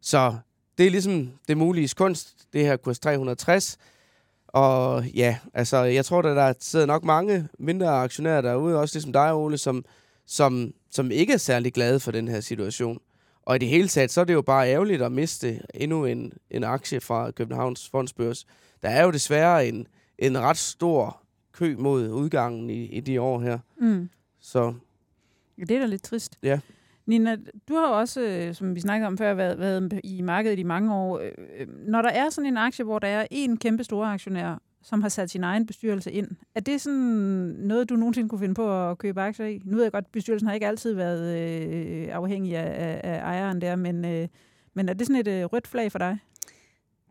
[0.01, 0.37] Så
[0.77, 3.77] det er ligesom det mulige kunst, det her kurs 360.
[4.47, 9.13] Og ja, altså, jeg tror, at der sidder nok mange mindre aktionærer derude, også ligesom
[9.13, 9.85] dig, Ole, som,
[10.25, 12.99] som, som ikke er særlig glade for den her situation.
[13.45, 16.33] Og i det hele taget, så er det jo bare ærgerligt at miste endnu en,
[16.49, 18.45] en aktie fra Københavns Fondsbørs.
[18.81, 23.39] Der er jo desværre en, en ret stor kø mod udgangen i, i de år
[23.39, 23.59] her.
[23.77, 24.09] Mm.
[24.39, 24.73] Så.
[25.59, 26.39] Det er da lidt trist.
[26.43, 26.59] Ja.
[27.05, 30.63] Nina, du har også, øh, som vi snakkede om før, været, været i markedet i
[30.63, 31.19] mange år.
[31.19, 34.61] Øh, øh, når der er sådan en aktie, hvor der er en kæmpe store aktionær,
[34.85, 36.27] som har sat sin egen bestyrelse ind.
[36.55, 36.99] Er det sådan
[37.59, 39.61] noget, du nogensinde kunne finde på at købe aktier i?
[39.65, 43.19] Nu ved jeg godt, at bestyrelsen har ikke altid været øh, afhængig af, af, af
[43.19, 44.27] ejeren der, men, øh,
[44.73, 46.17] men er det sådan et øh, rødt flag for dig?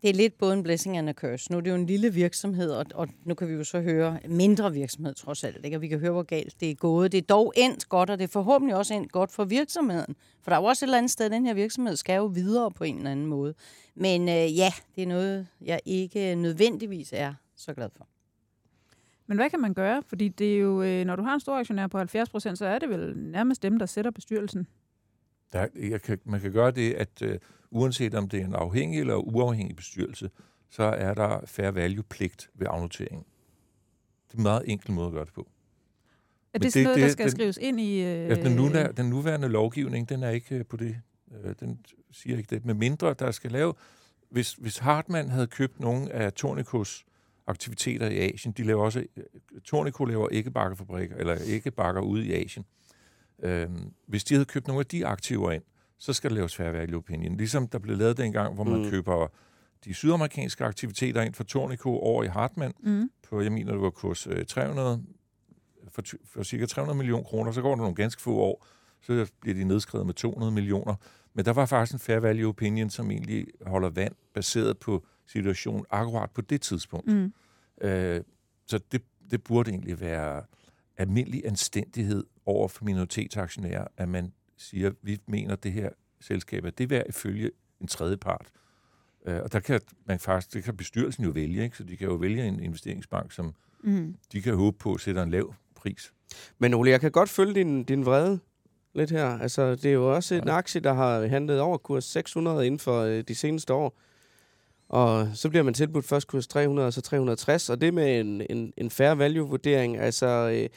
[0.01, 1.51] Det er lidt både en blessing and a curse.
[1.51, 4.19] Nu er det jo en lille virksomhed, og, og nu kan vi jo så høre
[4.27, 5.77] mindre virksomhed trods alt, ikke?
[5.77, 7.11] og vi kan høre, hvor galt det er gået.
[7.11, 10.15] Det er dog endt godt, og det er forhåbentlig også endt godt for virksomheden.
[10.41, 12.71] For der er jo også et eller andet sted, den her virksomhed skal jo videre
[12.71, 13.53] på en eller anden måde.
[13.95, 17.33] Men øh, ja, det er noget, jeg ikke nødvendigvis er
[17.65, 18.07] så glad for.
[19.27, 20.03] Men hvad kan man gøre?
[20.07, 22.65] Fordi det er jo, øh, når du har en stor aktionær på 70 procent, så
[22.65, 24.67] er det vel nærmest dem, der sætter bestyrelsen.
[25.53, 27.29] Der, jeg kan, man kan gøre det, at uh,
[27.81, 30.29] uanset om det er en afhængig eller uafhængig bestyrelse,
[30.69, 33.25] så er der fair value-pligt ved afnoteringen.
[34.27, 35.47] Det er en meget enkel måde at gøre det på.
[36.53, 37.99] Er det, det sådan noget, det, der skal den, skrives ind i...
[37.99, 38.05] Øh...
[38.05, 40.97] Ja, den, nuværende, den nuværende lovgivning, den er ikke øh, på det.
[41.43, 41.79] Øh, den
[42.11, 42.65] siger ikke det.
[42.65, 43.73] Med mindre, der skal lave...
[44.29, 47.05] Hvis, hvis Hartmann havde købt nogle af Tornicos
[47.47, 49.05] aktiviteter i Asien, de laver også...
[49.63, 52.65] Tornico laver ikke bakkerfabrikker, eller ikke bakker ude i Asien.
[53.43, 55.63] Øhm, hvis de havde købt nogle af de aktiver ind,
[55.97, 57.37] så skal der laves fair value opinion.
[57.37, 58.89] Ligesom der blev lavet dengang, hvor man mm.
[58.89, 59.27] køber
[59.85, 63.09] de sydamerikanske aktiviteter ind for Tornico over i Hartmann, mm.
[63.29, 65.03] på, jeg mener, det var kurs 300,
[65.83, 68.65] øh, for, for cirka 300 millioner kroner, så går der nogle ganske få år,
[69.01, 70.95] så bliver de nedskrevet med 200 millioner.
[71.33, 75.85] Men der var faktisk en fair value opinion, som egentlig holder vand, baseret på situationen
[75.89, 77.07] akkurat på det tidspunkt.
[77.07, 77.33] Mm.
[77.81, 78.21] Øh,
[78.65, 80.43] så det, det burde egentlig være
[80.97, 85.89] almindelig anstændighed over for minoritetsaktionærer, at man siger, at vi mener, at det her
[86.21, 88.49] selskab er det værd ifølge en tredje part.
[89.25, 91.77] Øh, og der kan man faktisk, det kan bestyrelsen jo vælge, ikke?
[91.77, 94.15] så de kan jo vælge en investeringsbank, som mm.
[94.31, 96.13] de kan håbe på sætter en lav pris.
[96.57, 98.39] Men Ole, jeg kan godt følge din, din vrede
[98.93, 99.39] lidt her.
[99.39, 103.01] Altså, det er jo også en aktie, der har handlet over kurs 600 inden for
[103.01, 103.97] øh, de seneste år.
[104.89, 108.41] Og så bliver man tilbudt først kurs 300 og så 360, og det med en,
[108.49, 109.97] en, en fair value-vurdering.
[109.97, 110.69] Altså, øh,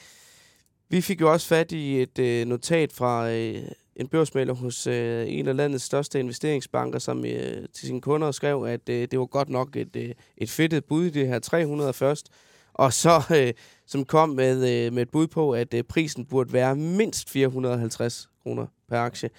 [0.89, 3.63] vi fik jo også fat i et øh, notat fra øh,
[3.97, 8.65] en børsmaler hos øh, en af landets største investeringsbanker, som øh, til sine kunder skrev,
[8.65, 12.29] at øh, det var godt nok et, øh, et fedtet bud, det her 300 først.
[12.75, 13.53] Og så, øh,
[13.87, 18.29] som kom med, øh, med et bud på, at øh, prisen burde være mindst 450
[18.43, 19.31] kroner per aktie.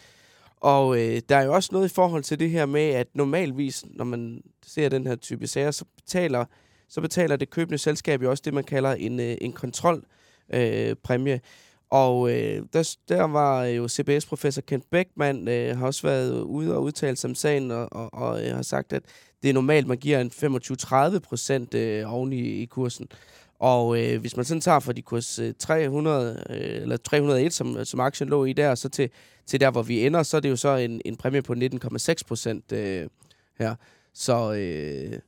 [0.62, 3.86] Og øh, der er jo også noget i forhold til det her med, at normalvis,
[3.90, 6.46] når man ser den her type sager, så betaler,
[6.90, 11.34] så betaler det købende selskab jo også det, man kalder en, øh, en kontrolpræmie.
[11.34, 11.40] Øh,
[11.90, 16.84] og øh, der, der var jo CBS-professor Kent Beckmann, øh, har også været ude og
[16.84, 19.04] udtale sig om sagen, og, og, og øh, har sagt, at
[19.44, 20.32] det er normalt, man giver en
[21.16, 23.08] 25-30 procent øh, oven i, i kursen.
[23.60, 28.00] Og øh, hvis man sådan tager fra de kurs 300, øh, eller 301, som, som
[28.00, 29.10] aktien lå i der, så til,
[29.46, 32.16] til der, hvor vi ender, så er det jo så en, en præmie på 19,6
[32.28, 33.08] procent øh,
[33.60, 33.76] her.
[34.14, 35.20] Så øh,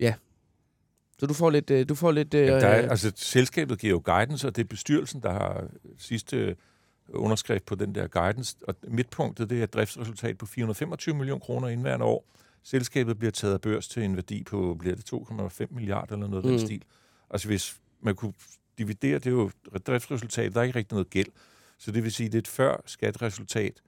[0.00, 0.14] ja,
[1.18, 1.70] så du får lidt...
[1.70, 4.62] Øh, du får lidt øh, ja, der er, altså, selskabet giver jo guidance, og det
[4.62, 5.64] er bestyrelsen, der har
[5.98, 6.56] sidste
[7.08, 8.56] underskrift på den der guidance.
[8.68, 12.24] Og midtpunktet, det er et driftsresultat på 425 millioner kroner indværende år.
[12.62, 16.44] Selskabet bliver taget af børs til en værdi på, bliver det 2,5 milliarder eller noget
[16.44, 16.50] mm.
[16.50, 16.82] den stil.
[17.30, 18.32] Altså hvis man kunne
[18.78, 19.50] dividere, det er jo
[19.86, 21.28] driftsresultat, der er ikke rigtig noget gæld.
[21.78, 23.82] Så det vil sige, det er et før skatteresultat,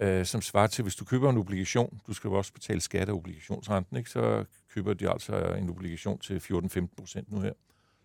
[0.00, 3.08] øh, som svarer til, hvis du køber en obligation, du skal jo også betale skat
[3.08, 4.10] af obligationsrenten, ikke?
[4.10, 7.52] så køber de altså en obligation til 14-15 procent nu her.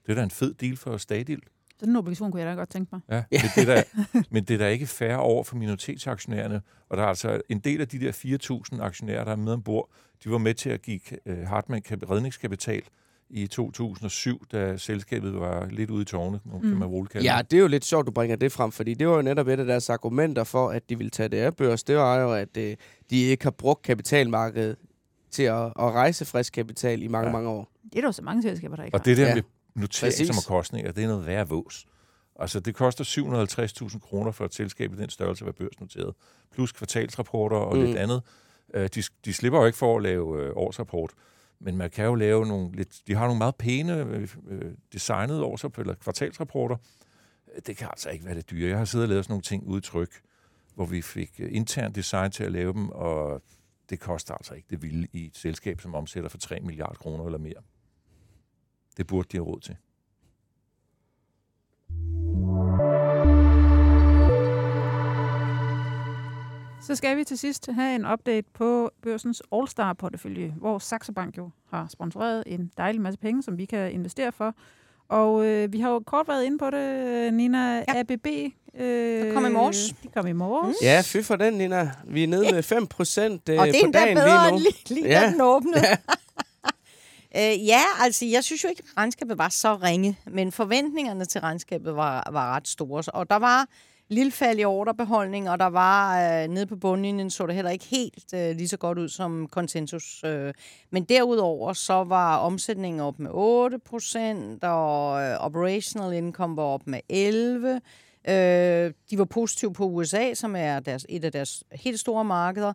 [0.06, 1.42] Det er da en fed deal for Stadil.
[1.80, 3.02] Sådan en obligation kunne jeg da godt tænke mig.
[3.10, 3.84] Ja, men det, er da,
[4.34, 6.62] men det er da ikke færre over for minoritetsaktionærerne.
[6.90, 8.12] Og der er altså en del af de der
[8.74, 9.90] 4.000 aktionærer, der er med ombord,
[10.24, 12.84] de var med til at give uh, Hartmann redningskapital
[13.30, 16.62] i 2007, da selskabet var lidt ude i tårne, mm.
[16.62, 18.94] kan man roligt kalde Ja, det er jo lidt sjovt, du bringer det frem, fordi
[18.94, 21.56] det var jo netop et af deres argumenter for, at de ville tage det af
[21.56, 21.84] børs.
[21.84, 22.64] Det var jo, at uh,
[23.10, 24.76] de ikke har brugt kapitalmarkedet
[25.32, 27.34] til at, at rejse frisk kapital i mange, ja.
[27.34, 27.72] mange år.
[27.84, 29.36] Det er der så mange selskaber, der ikke Og det der ja.
[29.36, 29.44] med
[29.76, 31.86] noteringsomkostninger, det er noget værre vås.
[32.40, 33.04] Altså, det koster
[33.90, 36.14] 750.000 kroner for et selskab i den størrelse at være børsnoteret.
[36.54, 37.84] Plus kvartalsrapporter og mm.
[37.84, 38.22] lidt andet.
[38.78, 41.12] Uh, de, de slipper jo ikke for at lave uh, årsrapport.
[41.60, 43.02] Men man kan jo lave nogle lidt...
[43.08, 46.78] De har nogle meget pæne øh, øh designede års- eller kvartalsrapporter.
[47.66, 48.70] Det kan altså ikke være det dyre.
[48.70, 50.22] Jeg har siddet og lavet sådan nogle ting udtryk,
[50.76, 53.42] hvor vi fik øh, intern design til at lave dem, og
[53.90, 57.26] det koster altså ikke det vilde i et selskab, som omsætter for 3 milliarder kroner
[57.26, 57.62] eller mere.
[58.98, 59.76] Det burde de have råd til.
[66.82, 71.50] Så skal vi til sidst have en update på børsens All-Star-portefølje, hvor Saxo Bank jo
[71.70, 74.56] har sponsoreret en dejlig masse penge, som vi kan investere for.
[75.10, 77.76] Og øh, vi har jo kort været inde på det, Nina.
[77.76, 77.84] Ja.
[78.00, 78.28] ABB.
[78.80, 79.96] Øh, det kom i morges.
[80.04, 80.78] De kom i morges.
[80.82, 80.86] Mm.
[80.86, 81.92] Ja, fy for den, Nina.
[82.08, 85.22] Vi er nede med 5 procent øh, Og det er endda bedre lige, lige ja.
[85.22, 85.80] da den åbnede.
[85.88, 85.96] Ja.
[87.54, 91.42] øh, ja, altså jeg synes jo ikke, at regnskabet var så ringe, men forventningerne til
[91.42, 93.04] regnskabet var, var ret store.
[93.14, 93.68] Og der var
[94.10, 97.86] lille fald i ordrebeholdning, og der var øh, nede på bundlinjen, så det heller ikke
[97.86, 100.24] helt øh, lige så godt ud som konsensus.
[100.24, 100.54] Øh.
[100.92, 103.30] Men derudover så var omsætningen op med
[104.64, 107.82] 8%, og øh, operational income var op med 11
[108.28, 112.74] Øh, de var positive på USA, som er deres, et af deres helt store markeder.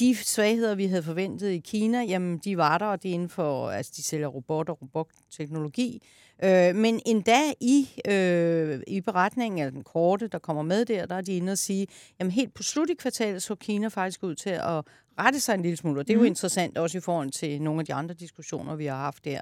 [0.00, 3.28] De svagheder, vi havde forventet i Kina, jamen de var der, og det er inden
[3.28, 6.02] for, altså de sælger robotter og robotteknologi.
[6.44, 11.14] Øh, men endda i, øh, i beretningen, eller den korte, der kommer med der, der
[11.14, 11.86] er de inde og sige,
[12.20, 14.84] jamen helt på slut i kvartalet så Kina faktisk ud til at
[15.18, 16.26] rette sig en lille smule, og det er jo mm.
[16.26, 19.40] interessant også i forhold til nogle af de andre diskussioner, vi har haft der.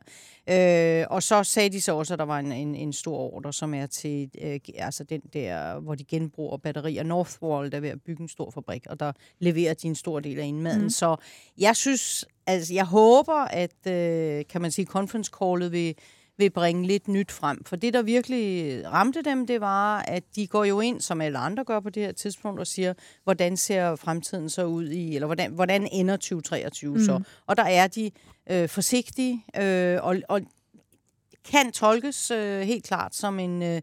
[1.00, 3.52] Øh, og så sagde de så også, at der var en, en, en stor ordre,
[3.52, 7.02] som er til øh, altså den der, hvor de genbruger batterier.
[7.02, 10.20] Northwall, der er ved at bygge en stor fabrik, og der leverer de en stor
[10.20, 10.82] del af indmaden.
[10.82, 10.90] Mm.
[10.90, 11.16] Så
[11.58, 15.94] jeg synes, altså jeg håber, at, øh, kan man sige, conference callet vil
[16.38, 17.64] vil bringe lidt nyt frem.
[17.64, 21.38] For det, der virkelig ramte dem, det var, at de går jo ind, som alle
[21.38, 25.26] andre gør på det her tidspunkt, og siger, hvordan ser fremtiden så ud i, eller
[25.26, 27.04] hvordan, hvordan ender 2023 mm.
[27.04, 27.20] så?
[27.46, 28.10] Og der er de
[28.50, 30.40] øh, forsigtige, øh, og, og
[31.50, 33.62] kan tolkes øh, helt klart som en...
[33.62, 33.80] Øh,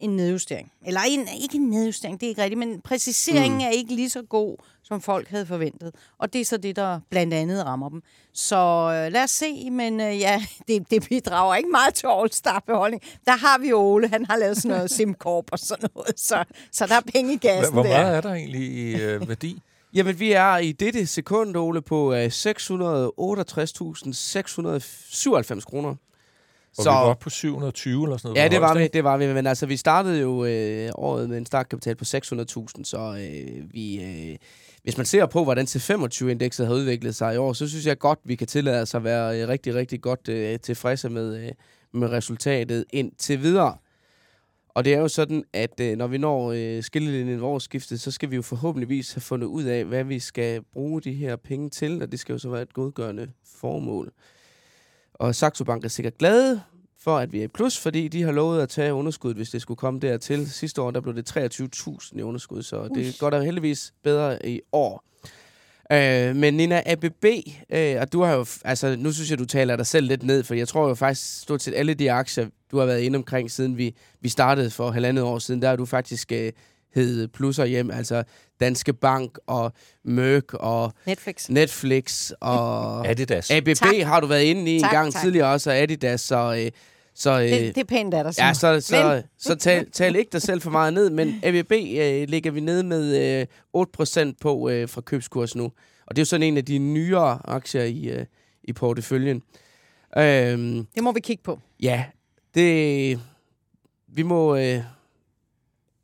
[0.00, 0.72] en nedjustering.
[0.86, 3.64] Eller en, ikke en nedjustering, det er ikke rigtigt, men præciseringen mm.
[3.64, 4.56] er ikke lige så god,
[4.88, 5.94] som folk havde forventet.
[6.18, 8.02] Og det er så det, der blandt andet rammer dem.
[8.34, 13.02] Så øh, lad os se, men øh, ja, det, det bidrager ikke meget til All-Star-beholdning.
[13.24, 16.86] Der har vi Ole, han har lavet sådan noget SimCorp og sådan noget, så, så
[16.86, 18.12] der er penge i gassen Hvor meget der.
[18.12, 19.62] er der egentlig i øh, værdi?
[19.94, 22.32] Jamen, vi er i dette sekund, Ole, på øh, 668.697
[25.60, 25.94] kroner.
[26.78, 28.42] Og så, vi var op på 720 eller sådan noget.
[28.42, 29.32] Ja, det var, vi, det var vi.
[29.32, 34.02] Men altså, vi startede jo øh, året med en startkapital på 600.000, så øh, vi...
[34.02, 34.36] Øh,
[34.88, 38.18] hvis man ser på, hvordan C25-indekset har udviklet sig i år, så synes jeg godt,
[38.24, 41.52] vi kan tillade os at være øh, rigtig, rigtig godt øh, tilfredse med, øh,
[41.92, 43.76] med resultatet indtil videre.
[44.68, 48.30] Og det er jo sådan, at øh, når vi når øh, skillelinjen årsskiftet, så skal
[48.30, 52.02] vi jo forhåbentligvis have fundet ud af, hvad vi skal bruge de her penge til,
[52.02, 53.28] og det skal jo så være et godgørende
[53.60, 54.12] formål.
[55.14, 56.62] Og Saxo Bank er sikkert glade
[57.08, 59.62] for, at vi er i plus, fordi de har lovet at tage underskud, hvis det
[59.62, 60.50] skulle komme dertil.
[60.50, 62.94] Sidste år der blev det 23.000 i underskud, så Ush.
[62.94, 65.04] det går da heldigvis bedre i år.
[65.92, 67.24] Øh, men Nina, ABB,
[67.70, 70.44] øh, og du har jo, altså nu synes jeg, du taler dig selv lidt ned,
[70.44, 73.50] for jeg tror jo faktisk stort set alle de aktier, du har været inde omkring,
[73.50, 76.52] siden vi, vi startede for halvandet år siden, der har du faktisk øh,
[76.94, 78.22] hed plusser hjem, altså
[78.60, 79.72] Danske Bank og
[80.04, 83.50] Merck og Netflix, Netflix og Adidas.
[83.50, 83.96] ABB tak.
[84.02, 85.22] har du været inde i tak, en gang tak.
[85.22, 86.62] tidligere også, og Adidas, så...
[86.64, 86.70] Øh,
[87.18, 89.22] så, øh, det, det er pænt af dig, Ja, så, så, men...
[89.38, 92.82] så tal, tal ikke dig selv for meget ned, men ABB øh, ligger vi nede
[92.82, 93.40] med
[93.76, 93.82] øh,
[94.30, 95.64] 8% på øh, fra købskurs nu.
[96.06, 98.26] Og det er jo sådan en af de nyere aktier i, øh,
[98.64, 99.42] i porteføljen.
[100.18, 101.60] Øhm, det må vi kigge på.
[101.82, 102.04] Ja,
[102.54, 103.20] det...
[104.08, 104.56] Vi må...
[104.56, 104.82] Øh,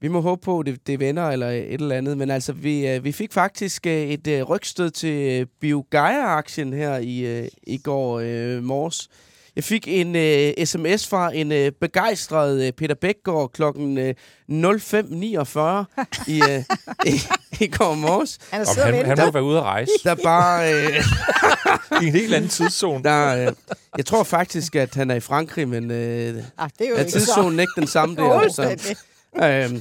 [0.01, 2.19] vi må håbe på, at det, det vender eller et eller andet.
[2.19, 7.49] Men altså, vi, øh, vi fik faktisk øh, et øh, rygstød til BioGaia-aktien her i,
[7.63, 9.09] i går øh, morges.
[9.57, 14.15] Jeg fik en øh, sms fra en øh, begejstret øh, Peter Bækgaard klokken øh,
[14.51, 14.55] 05.49
[16.33, 16.63] i, øh,
[17.07, 17.21] i,
[17.61, 18.39] i går morges.
[18.51, 19.93] Han, er han, han må være ude at rejse.
[20.05, 20.75] Der bare...
[20.75, 21.05] Øh,
[22.03, 23.05] I en helt anden tidszone.
[23.05, 23.53] Der, øh,
[23.97, 27.03] jeg tror faktisk, at han er i Frankrig, men øh, ah, det er, jo er
[27.05, 28.49] tidszonen ikke den samme der.
[28.49, 28.97] Så,
[29.43, 29.81] øh,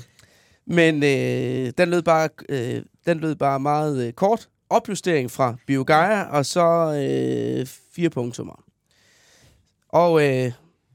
[0.68, 4.48] men øh, den, lød bare, øh, den lød bare meget øh, kort.
[4.70, 8.64] Opjustering fra BioGaia, og så øh, fire punktummer.
[9.94, 10.52] Og øh,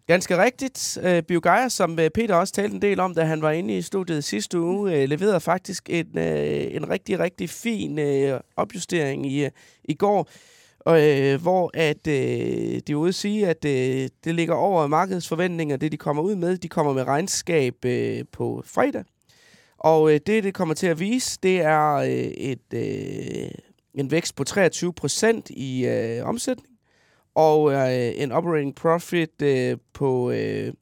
[0.07, 3.51] ganske rigtigt, øh, BioGaia, som øh, Peter også talte en del om, da han var
[3.51, 8.41] inde i studiet sidste uge, øh, leverede faktisk en, øh, en rigtig, rigtig fin øh,
[8.57, 9.51] opjustering i, øh,
[9.85, 10.29] i går,
[10.89, 15.93] øh, hvor at øh, de ude sige, at øh, det ligger over markedets forventninger, det
[15.93, 16.59] de kommer ud med.
[16.59, 19.05] De kommer med regnskab øh, på fredag,
[19.79, 23.51] og øh, det, det kommer til at vise, det er øh, et, øh,
[23.95, 26.78] en vækst på 23 procent i øh, omsætning,
[27.39, 30.31] og øh, en operating profit øh, på...
[30.31, 30.73] Øh,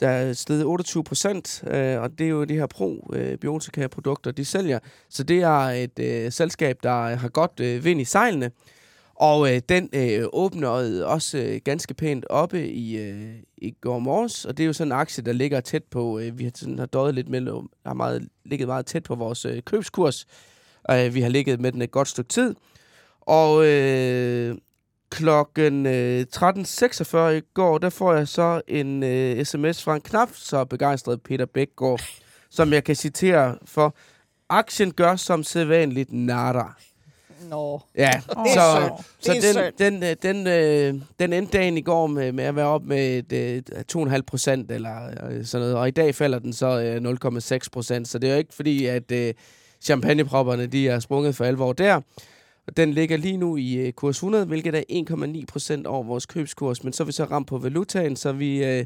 [0.00, 4.44] der er steget 28 procent, øh, og det er jo de her probiotika-produkter, øh, de
[4.44, 4.78] sælger.
[5.08, 8.50] Så det er et øh, selskab, der øh, har godt øh, vind i sejlene.
[9.14, 10.68] Og øh, den øh, åbner
[11.04, 14.92] også øh, ganske pænt oppe i, øh, i går morges, og det er jo sådan
[14.92, 17.94] en aktie, der ligger tæt på, øh, vi har, sådan, har døjet lidt med, har
[17.94, 20.26] meget, ligget meget tæt på vores øh, købskurs.
[20.90, 22.54] Øh, vi har ligget med den et godt stykke tid.
[23.20, 24.56] Og øh,
[25.10, 30.28] klokken øh, 13.46 i går, der får jeg så en øh, sms fra en knap
[30.34, 32.00] så begejstret Peter Bækgaard,
[32.50, 33.94] som jeg kan citere for,
[34.48, 36.64] aktien gør som sædvanligt nada.
[37.50, 37.80] Nå.
[37.96, 38.46] Ja, oh.
[38.46, 38.90] så,
[39.20, 42.66] så den, den, øh, den, øh, den endte dagen i går med, med at være
[42.66, 47.58] op med et, 2,5 procent eller øh, sådan noget, og i dag falder den så
[47.62, 49.34] 0,6 procent, så det er jo ikke fordi, at øh,
[49.80, 52.00] champagnepropperne de er sprunget for alvor der.
[52.76, 54.82] Den ligger lige nu i øh, kurs 100, hvilket er
[55.40, 58.64] 1,9 procent over vores købskurs, men så er vi så ramt på valutaen, så vi...
[58.64, 58.84] Øh,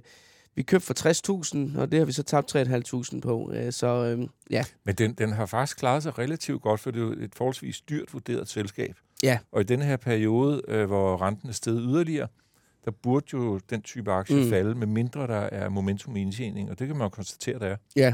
[0.55, 3.53] vi købte for 60.000, og det har vi så tabt 3.500 på.
[3.55, 4.65] Øh, så øh, ja.
[4.85, 7.81] Men den, den har faktisk klaret sig relativt godt, for det er jo et forholdsvis
[7.81, 8.97] dyrt vurderet selskab.
[9.23, 9.39] Ja.
[9.53, 12.29] Og i denne her periode, øh, hvor renten er steget yderligere,
[12.85, 14.51] der burde jo den type aktie mm.
[14.51, 17.67] falde, med mindre der er momentum i indtjening, og det kan man jo konstatere, der
[17.67, 17.77] er.
[17.97, 18.03] Ja.
[18.03, 18.13] ja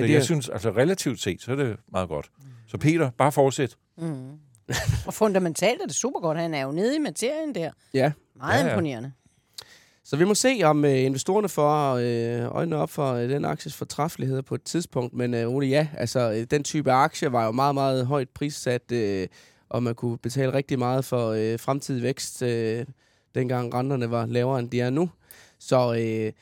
[0.00, 0.22] så det jeg er...
[0.22, 2.30] synes, altså relativt set, så er det meget godt.
[2.66, 3.76] Så Peter, bare fortsæt.
[3.98, 4.30] Mm.
[5.06, 6.38] og fundamentalt er det super godt.
[6.38, 7.70] Han er jo nede i materien der.
[7.94, 8.12] Ja.
[8.36, 8.72] Meget ja, ja.
[8.72, 9.12] imponerende.
[10.04, 13.74] Så vi må se, om øh, investorerne får øh, øjnene op for øh, den akties
[13.74, 15.14] fortræffelighed på et tidspunkt.
[15.14, 18.92] Men øh, Ole, ja, altså øh, den type aktie var jo meget, meget højt prissat,
[18.92, 19.28] øh,
[19.68, 22.84] og man kunne betale rigtig meget for øh, fremtidig vækst, øh,
[23.34, 25.10] dengang renterne var lavere, end de er nu.
[25.58, 26.32] Så øh, der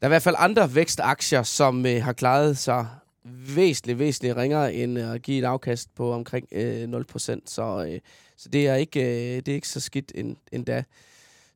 [0.00, 2.86] er i hvert fald andre vækstaktier, som øh, har klaret sig
[3.24, 7.40] væsentligt, væsentligt ringere end at give et afkast på omkring øh, 0%.
[7.46, 8.00] Så, øh,
[8.36, 10.84] så det, er ikke, øh, det er ikke så skidt end, endda.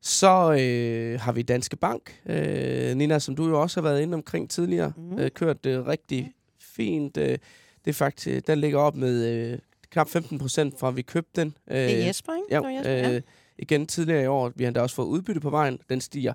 [0.01, 4.15] Så øh, har vi Danske Bank, øh, Nina, som du jo også har været inde
[4.15, 5.19] omkring tidligere, mm.
[5.19, 7.17] øh, kørt det øh, rigtig fint.
[7.17, 7.37] Øh,
[7.85, 9.59] det er faktisk, den ligger op med øh,
[9.89, 11.57] knap 15 procent fra vi købte den.
[11.67, 12.67] Øh, det er Jesper, ikke?
[12.67, 13.15] Ja, Jesper, ja.
[13.15, 13.21] Øh,
[13.57, 14.51] igen tidligere i år.
[14.55, 15.79] Vi har da også fået udbytte på vejen.
[15.89, 16.33] Den stiger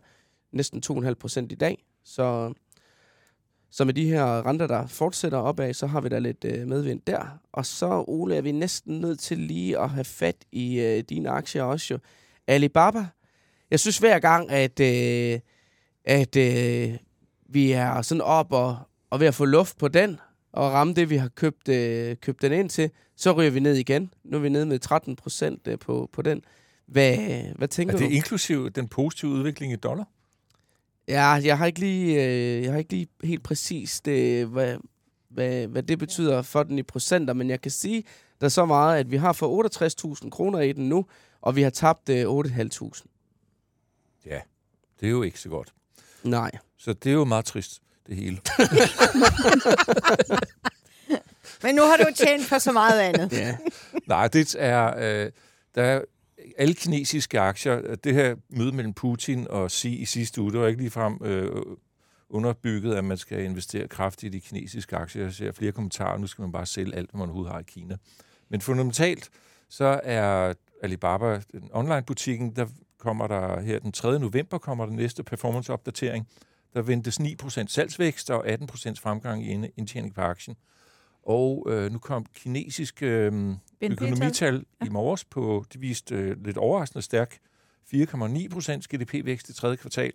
[0.52, 1.84] næsten 2,5 procent i dag.
[2.04, 2.52] Så,
[3.74, 7.00] så med de her renter, der fortsætter opad, så har vi da lidt øh, medvind
[7.06, 7.38] der.
[7.52, 11.30] Og så, Ole, er vi næsten nødt til lige at have fat i øh, dine
[11.30, 11.98] aktier også jo.
[12.46, 13.06] Alibaba,
[13.70, 15.40] jeg synes hver gang, at, øh,
[16.04, 16.94] at øh,
[17.48, 18.78] vi er sådan op og,
[19.10, 20.20] og ved at få luft på den,
[20.52, 23.74] og ramme det, vi har købt, øh, købt den ind til, så ryger vi ned
[23.74, 24.12] igen.
[24.24, 26.42] Nu er vi nede med 13 procent øh, på, på den.
[26.86, 27.16] Hvad,
[27.56, 27.96] hvad tænker du?
[27.96, 28.16] Er det du?
[28.16, 30.04] inklusiv den positive udvikling i dollar?
[31.08, 34.76] Ja, jeg har ikke lige, øh, jeg har ikke lige helt præcist, øh, hvad,
[35.28, 38.04] hvad, hvad det betyder for den i procenter, men jeg kan sige,
[38.40, 41.06] der er så meget, at vi har for 68.000 kroner i den nu,
[41.40, 43.04] og vi har tabt øh, 8.500.
[44.26, 44.40] Ja,
[45.00, 45.74] det er jo ikke så godt.
[46.22, 46.50] Nej.
[46.78, 48.38] Så det er jo meget trist, det hele.
[51.62, 53.32] Men nu har du tjent for så meget andet.
[53.32, 53.56] ja.
[54.06, 54.94] Nej, det er...
[54.96, 55.30] Øh,
[55.74, 56.00] der er
[56.58, 60.66] alle kinesiske aktier, det her møde mellem Putin og Xi i sidste uge, det var
[60.66, 61.62] ikke ligefrem øh,
[62.28, 65.22] underbygget, at man skal investere kraftigt i kinesiske aktier.
[65.22, 67.64] Jeg ser flere kommentarer, nu skal man bare sælge alt, hvad man overhovedet har i
[67.66, 67.96] Kina.
[68.48, 69.30] Men fundamentalt,
[69.68, 72.66] så er Alibaba, den online-butikken, der
[72.98, 74.18] kommer der her den 3.
[74.18, 76.28] november, kommer der næste performance-opdatering.
[76.74, 80.56] Der ventes 9% salgsvækst og 18% fremgang i indtjening på aktien.
[81.26, 84.86] Og øh, nu kom kinesisk øh, økonomital ja.
[84.86, 87.38] i morges på, det viste øh, lidt overraskende stærk
[87.94, 90.12] 4,9% GDP-vækst i tredje kvartal.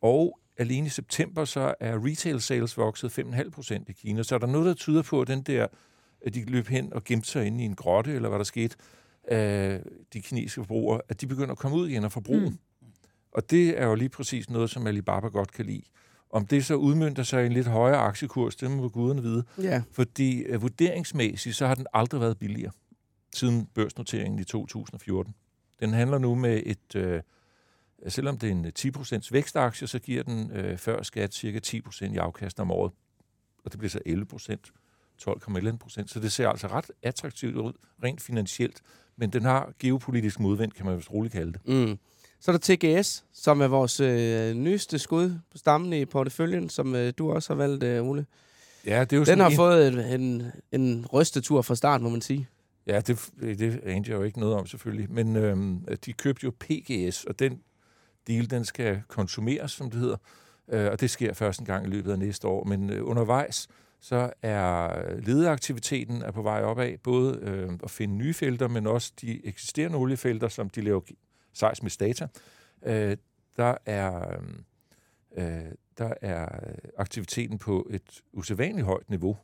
[0.00, 4.22] Og alene i september, så er retail sales vokset 5,5% i Kina.
[4.22, 5.66] Så er der noget, der tyder på, at den der,
[6.26, 8.76] at de løb hen og gemte sig inde i en grotte, eller hvad der skete,
[9.24, 12.50] af de kinesiske forbrugere, at de begynder at komme ud igen og forbruge.
[12.50, 12.58] Mm.
[13.32, 15.82] Og det er jo lige præcis noget, som Alibaba godt kan lide.
[16.32, 19.44] Om det så udmyndter sig i en lidt højere aktiekurs, det må guderne vide.
[19.58, 19.82] Ja.
[19.90, 22.72] Fordi uh, vurderingsmæssigt, så har den aldrig været billigere
[23.34, 25.34] siden børsnoteringen i 2014.
[25.80, 27.20] Den handler nu med et, uh,
[28.08, 32.16] selvom det er en 10% vækstaktie, så giver den uh, før skat cirka 10% i
[32.16, 32.92] afkast om året.
[33.64, 34.72] Og det bliver så 11%,
[35.22, 36.06] 12,1%.
[36.06, 37.72] Så det ser altså ret attraktivt ud,
[38.04, 38.82] rent finansielt.
[39.16, 41.68] Men den har geopolitisk modvind, kan man vist roligt kalde det.
[41.68, 41.98] Mm.
[42.44, 46.94] Så er der TGS, som er vores øh, nyeste skud på stammen i porteføljen, som
[46.94, 48.26] øh, du også har valgt, øh, Ole.
[48.86, 49.56] Ja, det er jo Den har en...
[49.56, 52.48] fået en, en, en rystetur fra start, må man sige.
[52.86, 55.10] Ja, det, det anede jeg jo ikke noget om selvfølgelig.
[55.10, 57.60] Men øhm, de købte jo PGS, og den
[58.26, 60.16] deal, den skal konsumeres, som det hedder.
[60.68, 62.64] Øh, og det sker først en gang i løbet af næste år.
[62.64, 63.68] Men øh, undervejs,
[64.00, 64.90] så er
[65.20, 69.98] ledeaktiviteten er på vej opad, både øh, at finde nye felter, men også de eksisterende
[69.98, 71.00] oliefelter, som de laver
[71.52, 72.28] seismisk data.
[72.82, 73.16] Øh,
[73.56, 74.36] der er
[75.36, 76.48] øh, der er
[76.96, 79.36] aktiviteten på et usædvanligt højt niveau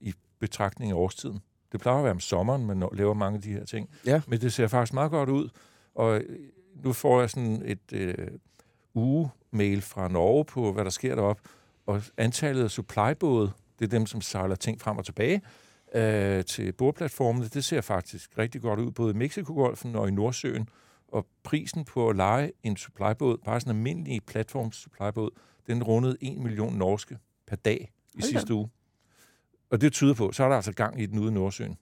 [0.00, 1.40] i betragtning af årstiden.
[1.72, 3.90] Det plejer at være om sommeren, man laver mange af de her ting.
[4.06, 4.22] Ja.
[4.26, 5.48] Men det ser faktisk meget godt ud.
[5.94, 6.22] Og
[6.74, 8.28] nu får jeg sådan et øh,
[8.94, 11.42] uge-mail fra Norge på, hvad der sker deroppe.
[11.86, 15.42] Og antallet af supply-både, det er dem, som sejler ting frem og tilbage
[15.94, 20.68] øh, til bordplatformene, det ser faktisk rigtig godt ud, både i Mexikogolfen og i Nordsøen.
[21.14, 25.30] Og prisen på at lege en supplybåd, bare sådan en almindelig platforms supplybåd,
[25.66, 28.70] den rundede 1 million norske per dag i Hold sidste uge.
[29.70, 31.78] Og det tyder på, så er der altså gang i den ude i Nordsøen.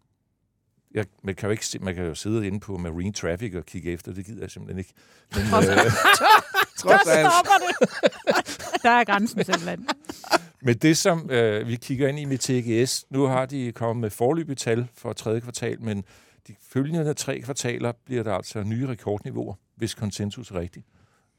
[0.94, 3.92] Jeg, man, kan jo ikke, man kan jo sidde inde på Marine Traffic og kigge
[3.92, 4.92] efter, det gider jeg simpelthen ikke.
[5.34, 5.52] Men, øh,
[6.82, 7.90] der stopper det.
[8.82, 9.88] der er grænsen simpelthen.
[10.62, 14.10] Men det, som øh, vi kigger ind i med TGS, nu har de kommet med
[14.10, 16.04] forløbige tal for tredje kvartal, men
[16.48, 20.86] de følgende tre kvartaler bliver der altså nye rekordniveauer, hvis konsensus er rigtigt.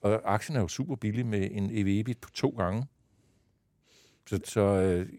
[0.02, 2.86] Og aktien er jo super billig med en EV-EBIT på to gange.
[4.30, 5.10] Så, så øh,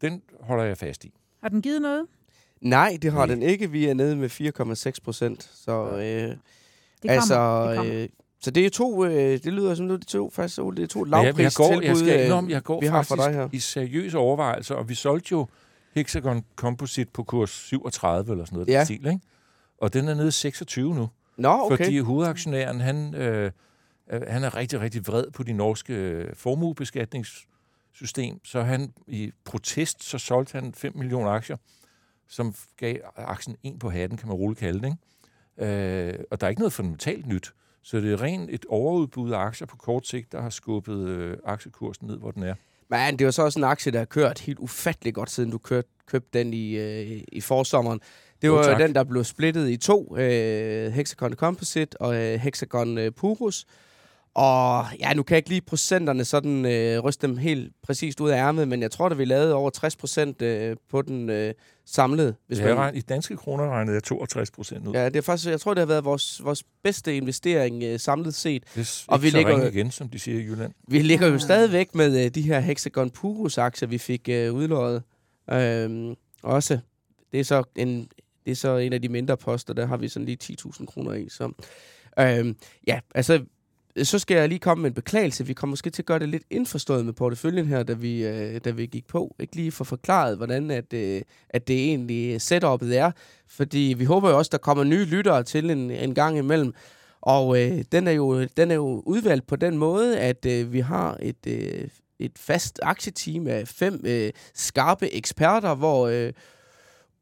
[0.00, 1.14] den holder jeg fast i.
[1.42, 2.06] Har den givet noget?
[2.60, 3.34] Nej, det har Nej.
[3.34, 3.70] den ikke.
[3.70, 5.50] Vi er nede med 4,6 procent.
[5.54, 6.38] Så øh, det
[7.02, 7.14] kommer.
[7.14, 8.02] altså, det kommer.
[8.02, 8.08] Øh,
[8.40, 11.04] så det er to, øh, det lyder som det er to, faktisk, det er to
[11.04, 13.48] lavpris jeg, går, jeg skal indrømme, jeg går vi har for dig her.
[13.52, 15.46] i seriøse overvejelser, og vi solgte jo
[15.96, 18.84] Hexagon Composite på kurs 37 eller sådan noget, ja.
[18.84, 19.20] stil, ikke?
[19.78, 21.08] Og den er nede 26 nu.
[21.36, 21.76] Nå, okay.
[21.76, 23.50] Fordi hovedaktionæren, han, øh,
[24.10, 30.18] han er rigtig, rigtig vred på de norske øh, formuebeskatningssystem, så han i protest, så
[30.18, 31.56] solgte han 5 millioner aktier,
[32.28, 34.86] som gav aktien en på hatten, kan man roligt kalde det.
[34.86, 34.98] Ikke?
[35.58, 37.52] Øh, og der er ikke noget fundamentalt nyt.
[37.82, 41.38] Så det er rent et overudbud af aktier på kort sigt, der har skubbet øh,
[41.44, 42.54] aktiekursen ned, hvor den er.
[42.90, 45.58] Men det jo så også en aktie, der har kørt helt ufattelig godt, siden du
[45.58, 48.00] kørt, købte den i, øh, i forsommeren.
[48.42, 50.16] Det var jo den, der blev splittet i to.
[50.16, 53.66] Øh, Hexagon Composite og øh, Hexagon øh, Purus.
[54.36, 58.30] Og ja, nu kan jeg ikke lige procenterne sådan øh, ryste dem helt præcist ud
[58.30, 61.54] af ærmet, men jeg tror, at vi lavede over 60 procent øh, på den øh,
[61.84, 62.34] samlede.
[62.46, 62.96] Hvis ja, man...
[62.96, 64.92] I danske kroner regnede jeg 62 procent ud.
[64.92, 68.34] Ja, det er faktisk, jeg tror, det har været vores, vores bedste investering øh, samlet
[68.34, 68.64] set.
[68.74, 70.72] Det er og vi ligger igen, som de siger i Jylland.
[70.88, 75.02] Vi ligger jo stadigvæk med øh, de her Hexagon Purus-aktier, vi fik øh, udløjet.
[75.50, 76.78] Øh, også.
[77.32, 78.08] Det er så en,
[78.44, 81.12] det er så en af de mindre poster, der har vi sådan lige 10.000 kroner
[81.12, 81.28] i.
[81.28, 81.52] Så,
[82.18, 82.54] øh,
[82.86, 83.44] ja, altså
[84.02, 85.46] så skal jeg lige komme med en beklagelse.
[85.46, 88.60] Vi kommer måske til at gøre det lidt indforstået med porteføljen her, da vi, øh,
[88.64, 89.36] da vi gik på.
[89.40, 93.10] Ikke lige få forklaret, hvordan at, øh, at det egentlig øh, setup'et er.
[93.48, 96.74] Fordi vi håber jo også, der kommer nye lyttere til en, en gang imellem.
[97.20, 100.80] Og øh, den, er jo, den er jo udvalgt på den måde, at øh, vi
[100.80, 101.88] har et, øh,
[102.18, 106.08] et fast aktieteam af fem øh, skarpe eksperter, hvor...
[106.08, 106.32] Øh,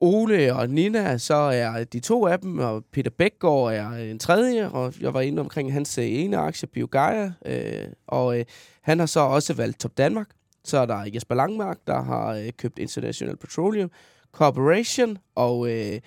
[0.05, 4.19] Ole og Nina, så er de to af dem, og Peter Bækgaard er øh, en
[4.19, 8.45] tredje, og jeg var inde omkring hans øh, ene aktie, Biogaia, øh, og øh,
[8.83, 10.29] han har så også valgt Top Danmark.
[10.65, 13.91] Så er der Jesper Langmark, der har øh, købt International Petroleum
[14.33, 16.01] Corporation og øh,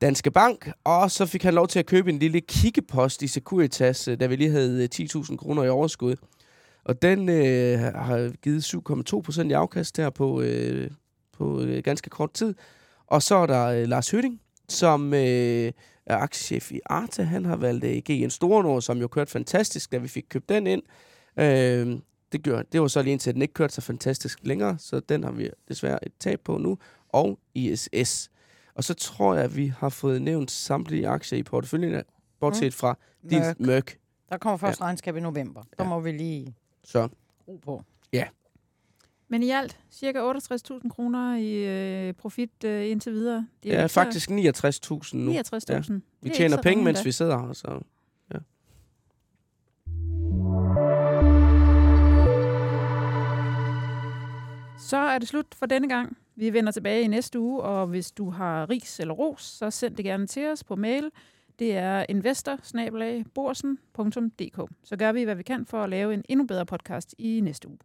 [0.00, 4.08] Danske Bank, og så fik han lov til at købe en lille kiggepost i Securitas,
[4.08, 6.16] øh, da vi lige havde øh, 10.000 kroner i overskud.
[6.84, 8.74] Og den øh, har givet
[9.40, 10.90] 7,2 i afkast her på, øh,
[11.32, 12.54] på øh, ganske kort tid.
[13.06, 15.72] Og så er der øh, Lars Høtting, som øh,
[16.06, 17.22] er aktiechef i Arta.
[17.22, 20.66] Han har valgt øh, GN Store som jo kørte fantastisk, da vi fik købt den
[20.66, 20.82] ind.
[21.36, 21.98] Øh,
[22.32, 25.24] det, gjorde, det var så lige indtil den ikke kørte så fantastisk længere, så den
[25.24, 26.78] har vi desværre et tab på nu.
[27.08, 28.30] Og ISS.
[28.74, 32.02] Og så tror jeg, at vi har fået nævnt samtlige aktier i porteføljen,
[32.40, 32.72] bortset mm.
[32.72, 32.98] fra
[33.30, 33.98] din Mørk.
[34.28, 34.84] Der kommer først ja.
[34.84, 35.62] regnskab i november.
[35.78, 35.90] Der ja.
[35.90, 37.08] må vi lige så.
[37.48, 37.82] ro på.
[38.12, 38.28] Ja.
[39.34, 43.46] Men i alt cirka 68.000 kroner i øh, profit øh, indtil videre.
[43.62, 44.36] Det er ja, faktisk 69.000
[45.16, 45.32] nu.
[45.32, 45.36] 69.000.
[45.68, 45.80] Ja.
[46.20, 47.52] Vi tjener penge, mens vi sidder her.
[47.52, 47.80] Så.
[48.34, 48.38] Ja.
[54.78, 56.16] Så er det slut for denne gang.
[56.36, 59.96] Vi vender tilbage i næste uge, og hvis du har ris eller ros, så send
[59.96, 61.10] det gerne til os på mail.
[61.58, 62.58] Det er investor
[64.84, 67.68] Så gør vi, hvad vi kan for at lave en endnu bedre podcast i næste
[67.68, 67.78] uge.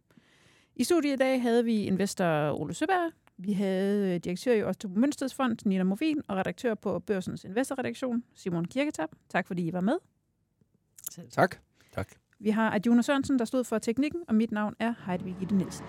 [0.80, 4.90] I studiet i dag havde vi investor Ole Søberg, vi havde øh, direktør i Ostrup
[4.96, 9.08] Mønstedsfond, Nina Movin, og redaktør på Børsens Investorredaktion, Simon Kirketab.
[9.28, 9.98] Tak fordi I var med.
[11.30, 11.56] Tak.
[11.92, 12.08] Tak.
[12.38, 15.86] Vi har Adjuna Sørensen, der stod for teknikken, og mit navn er Heidevig Gitte Nielsen.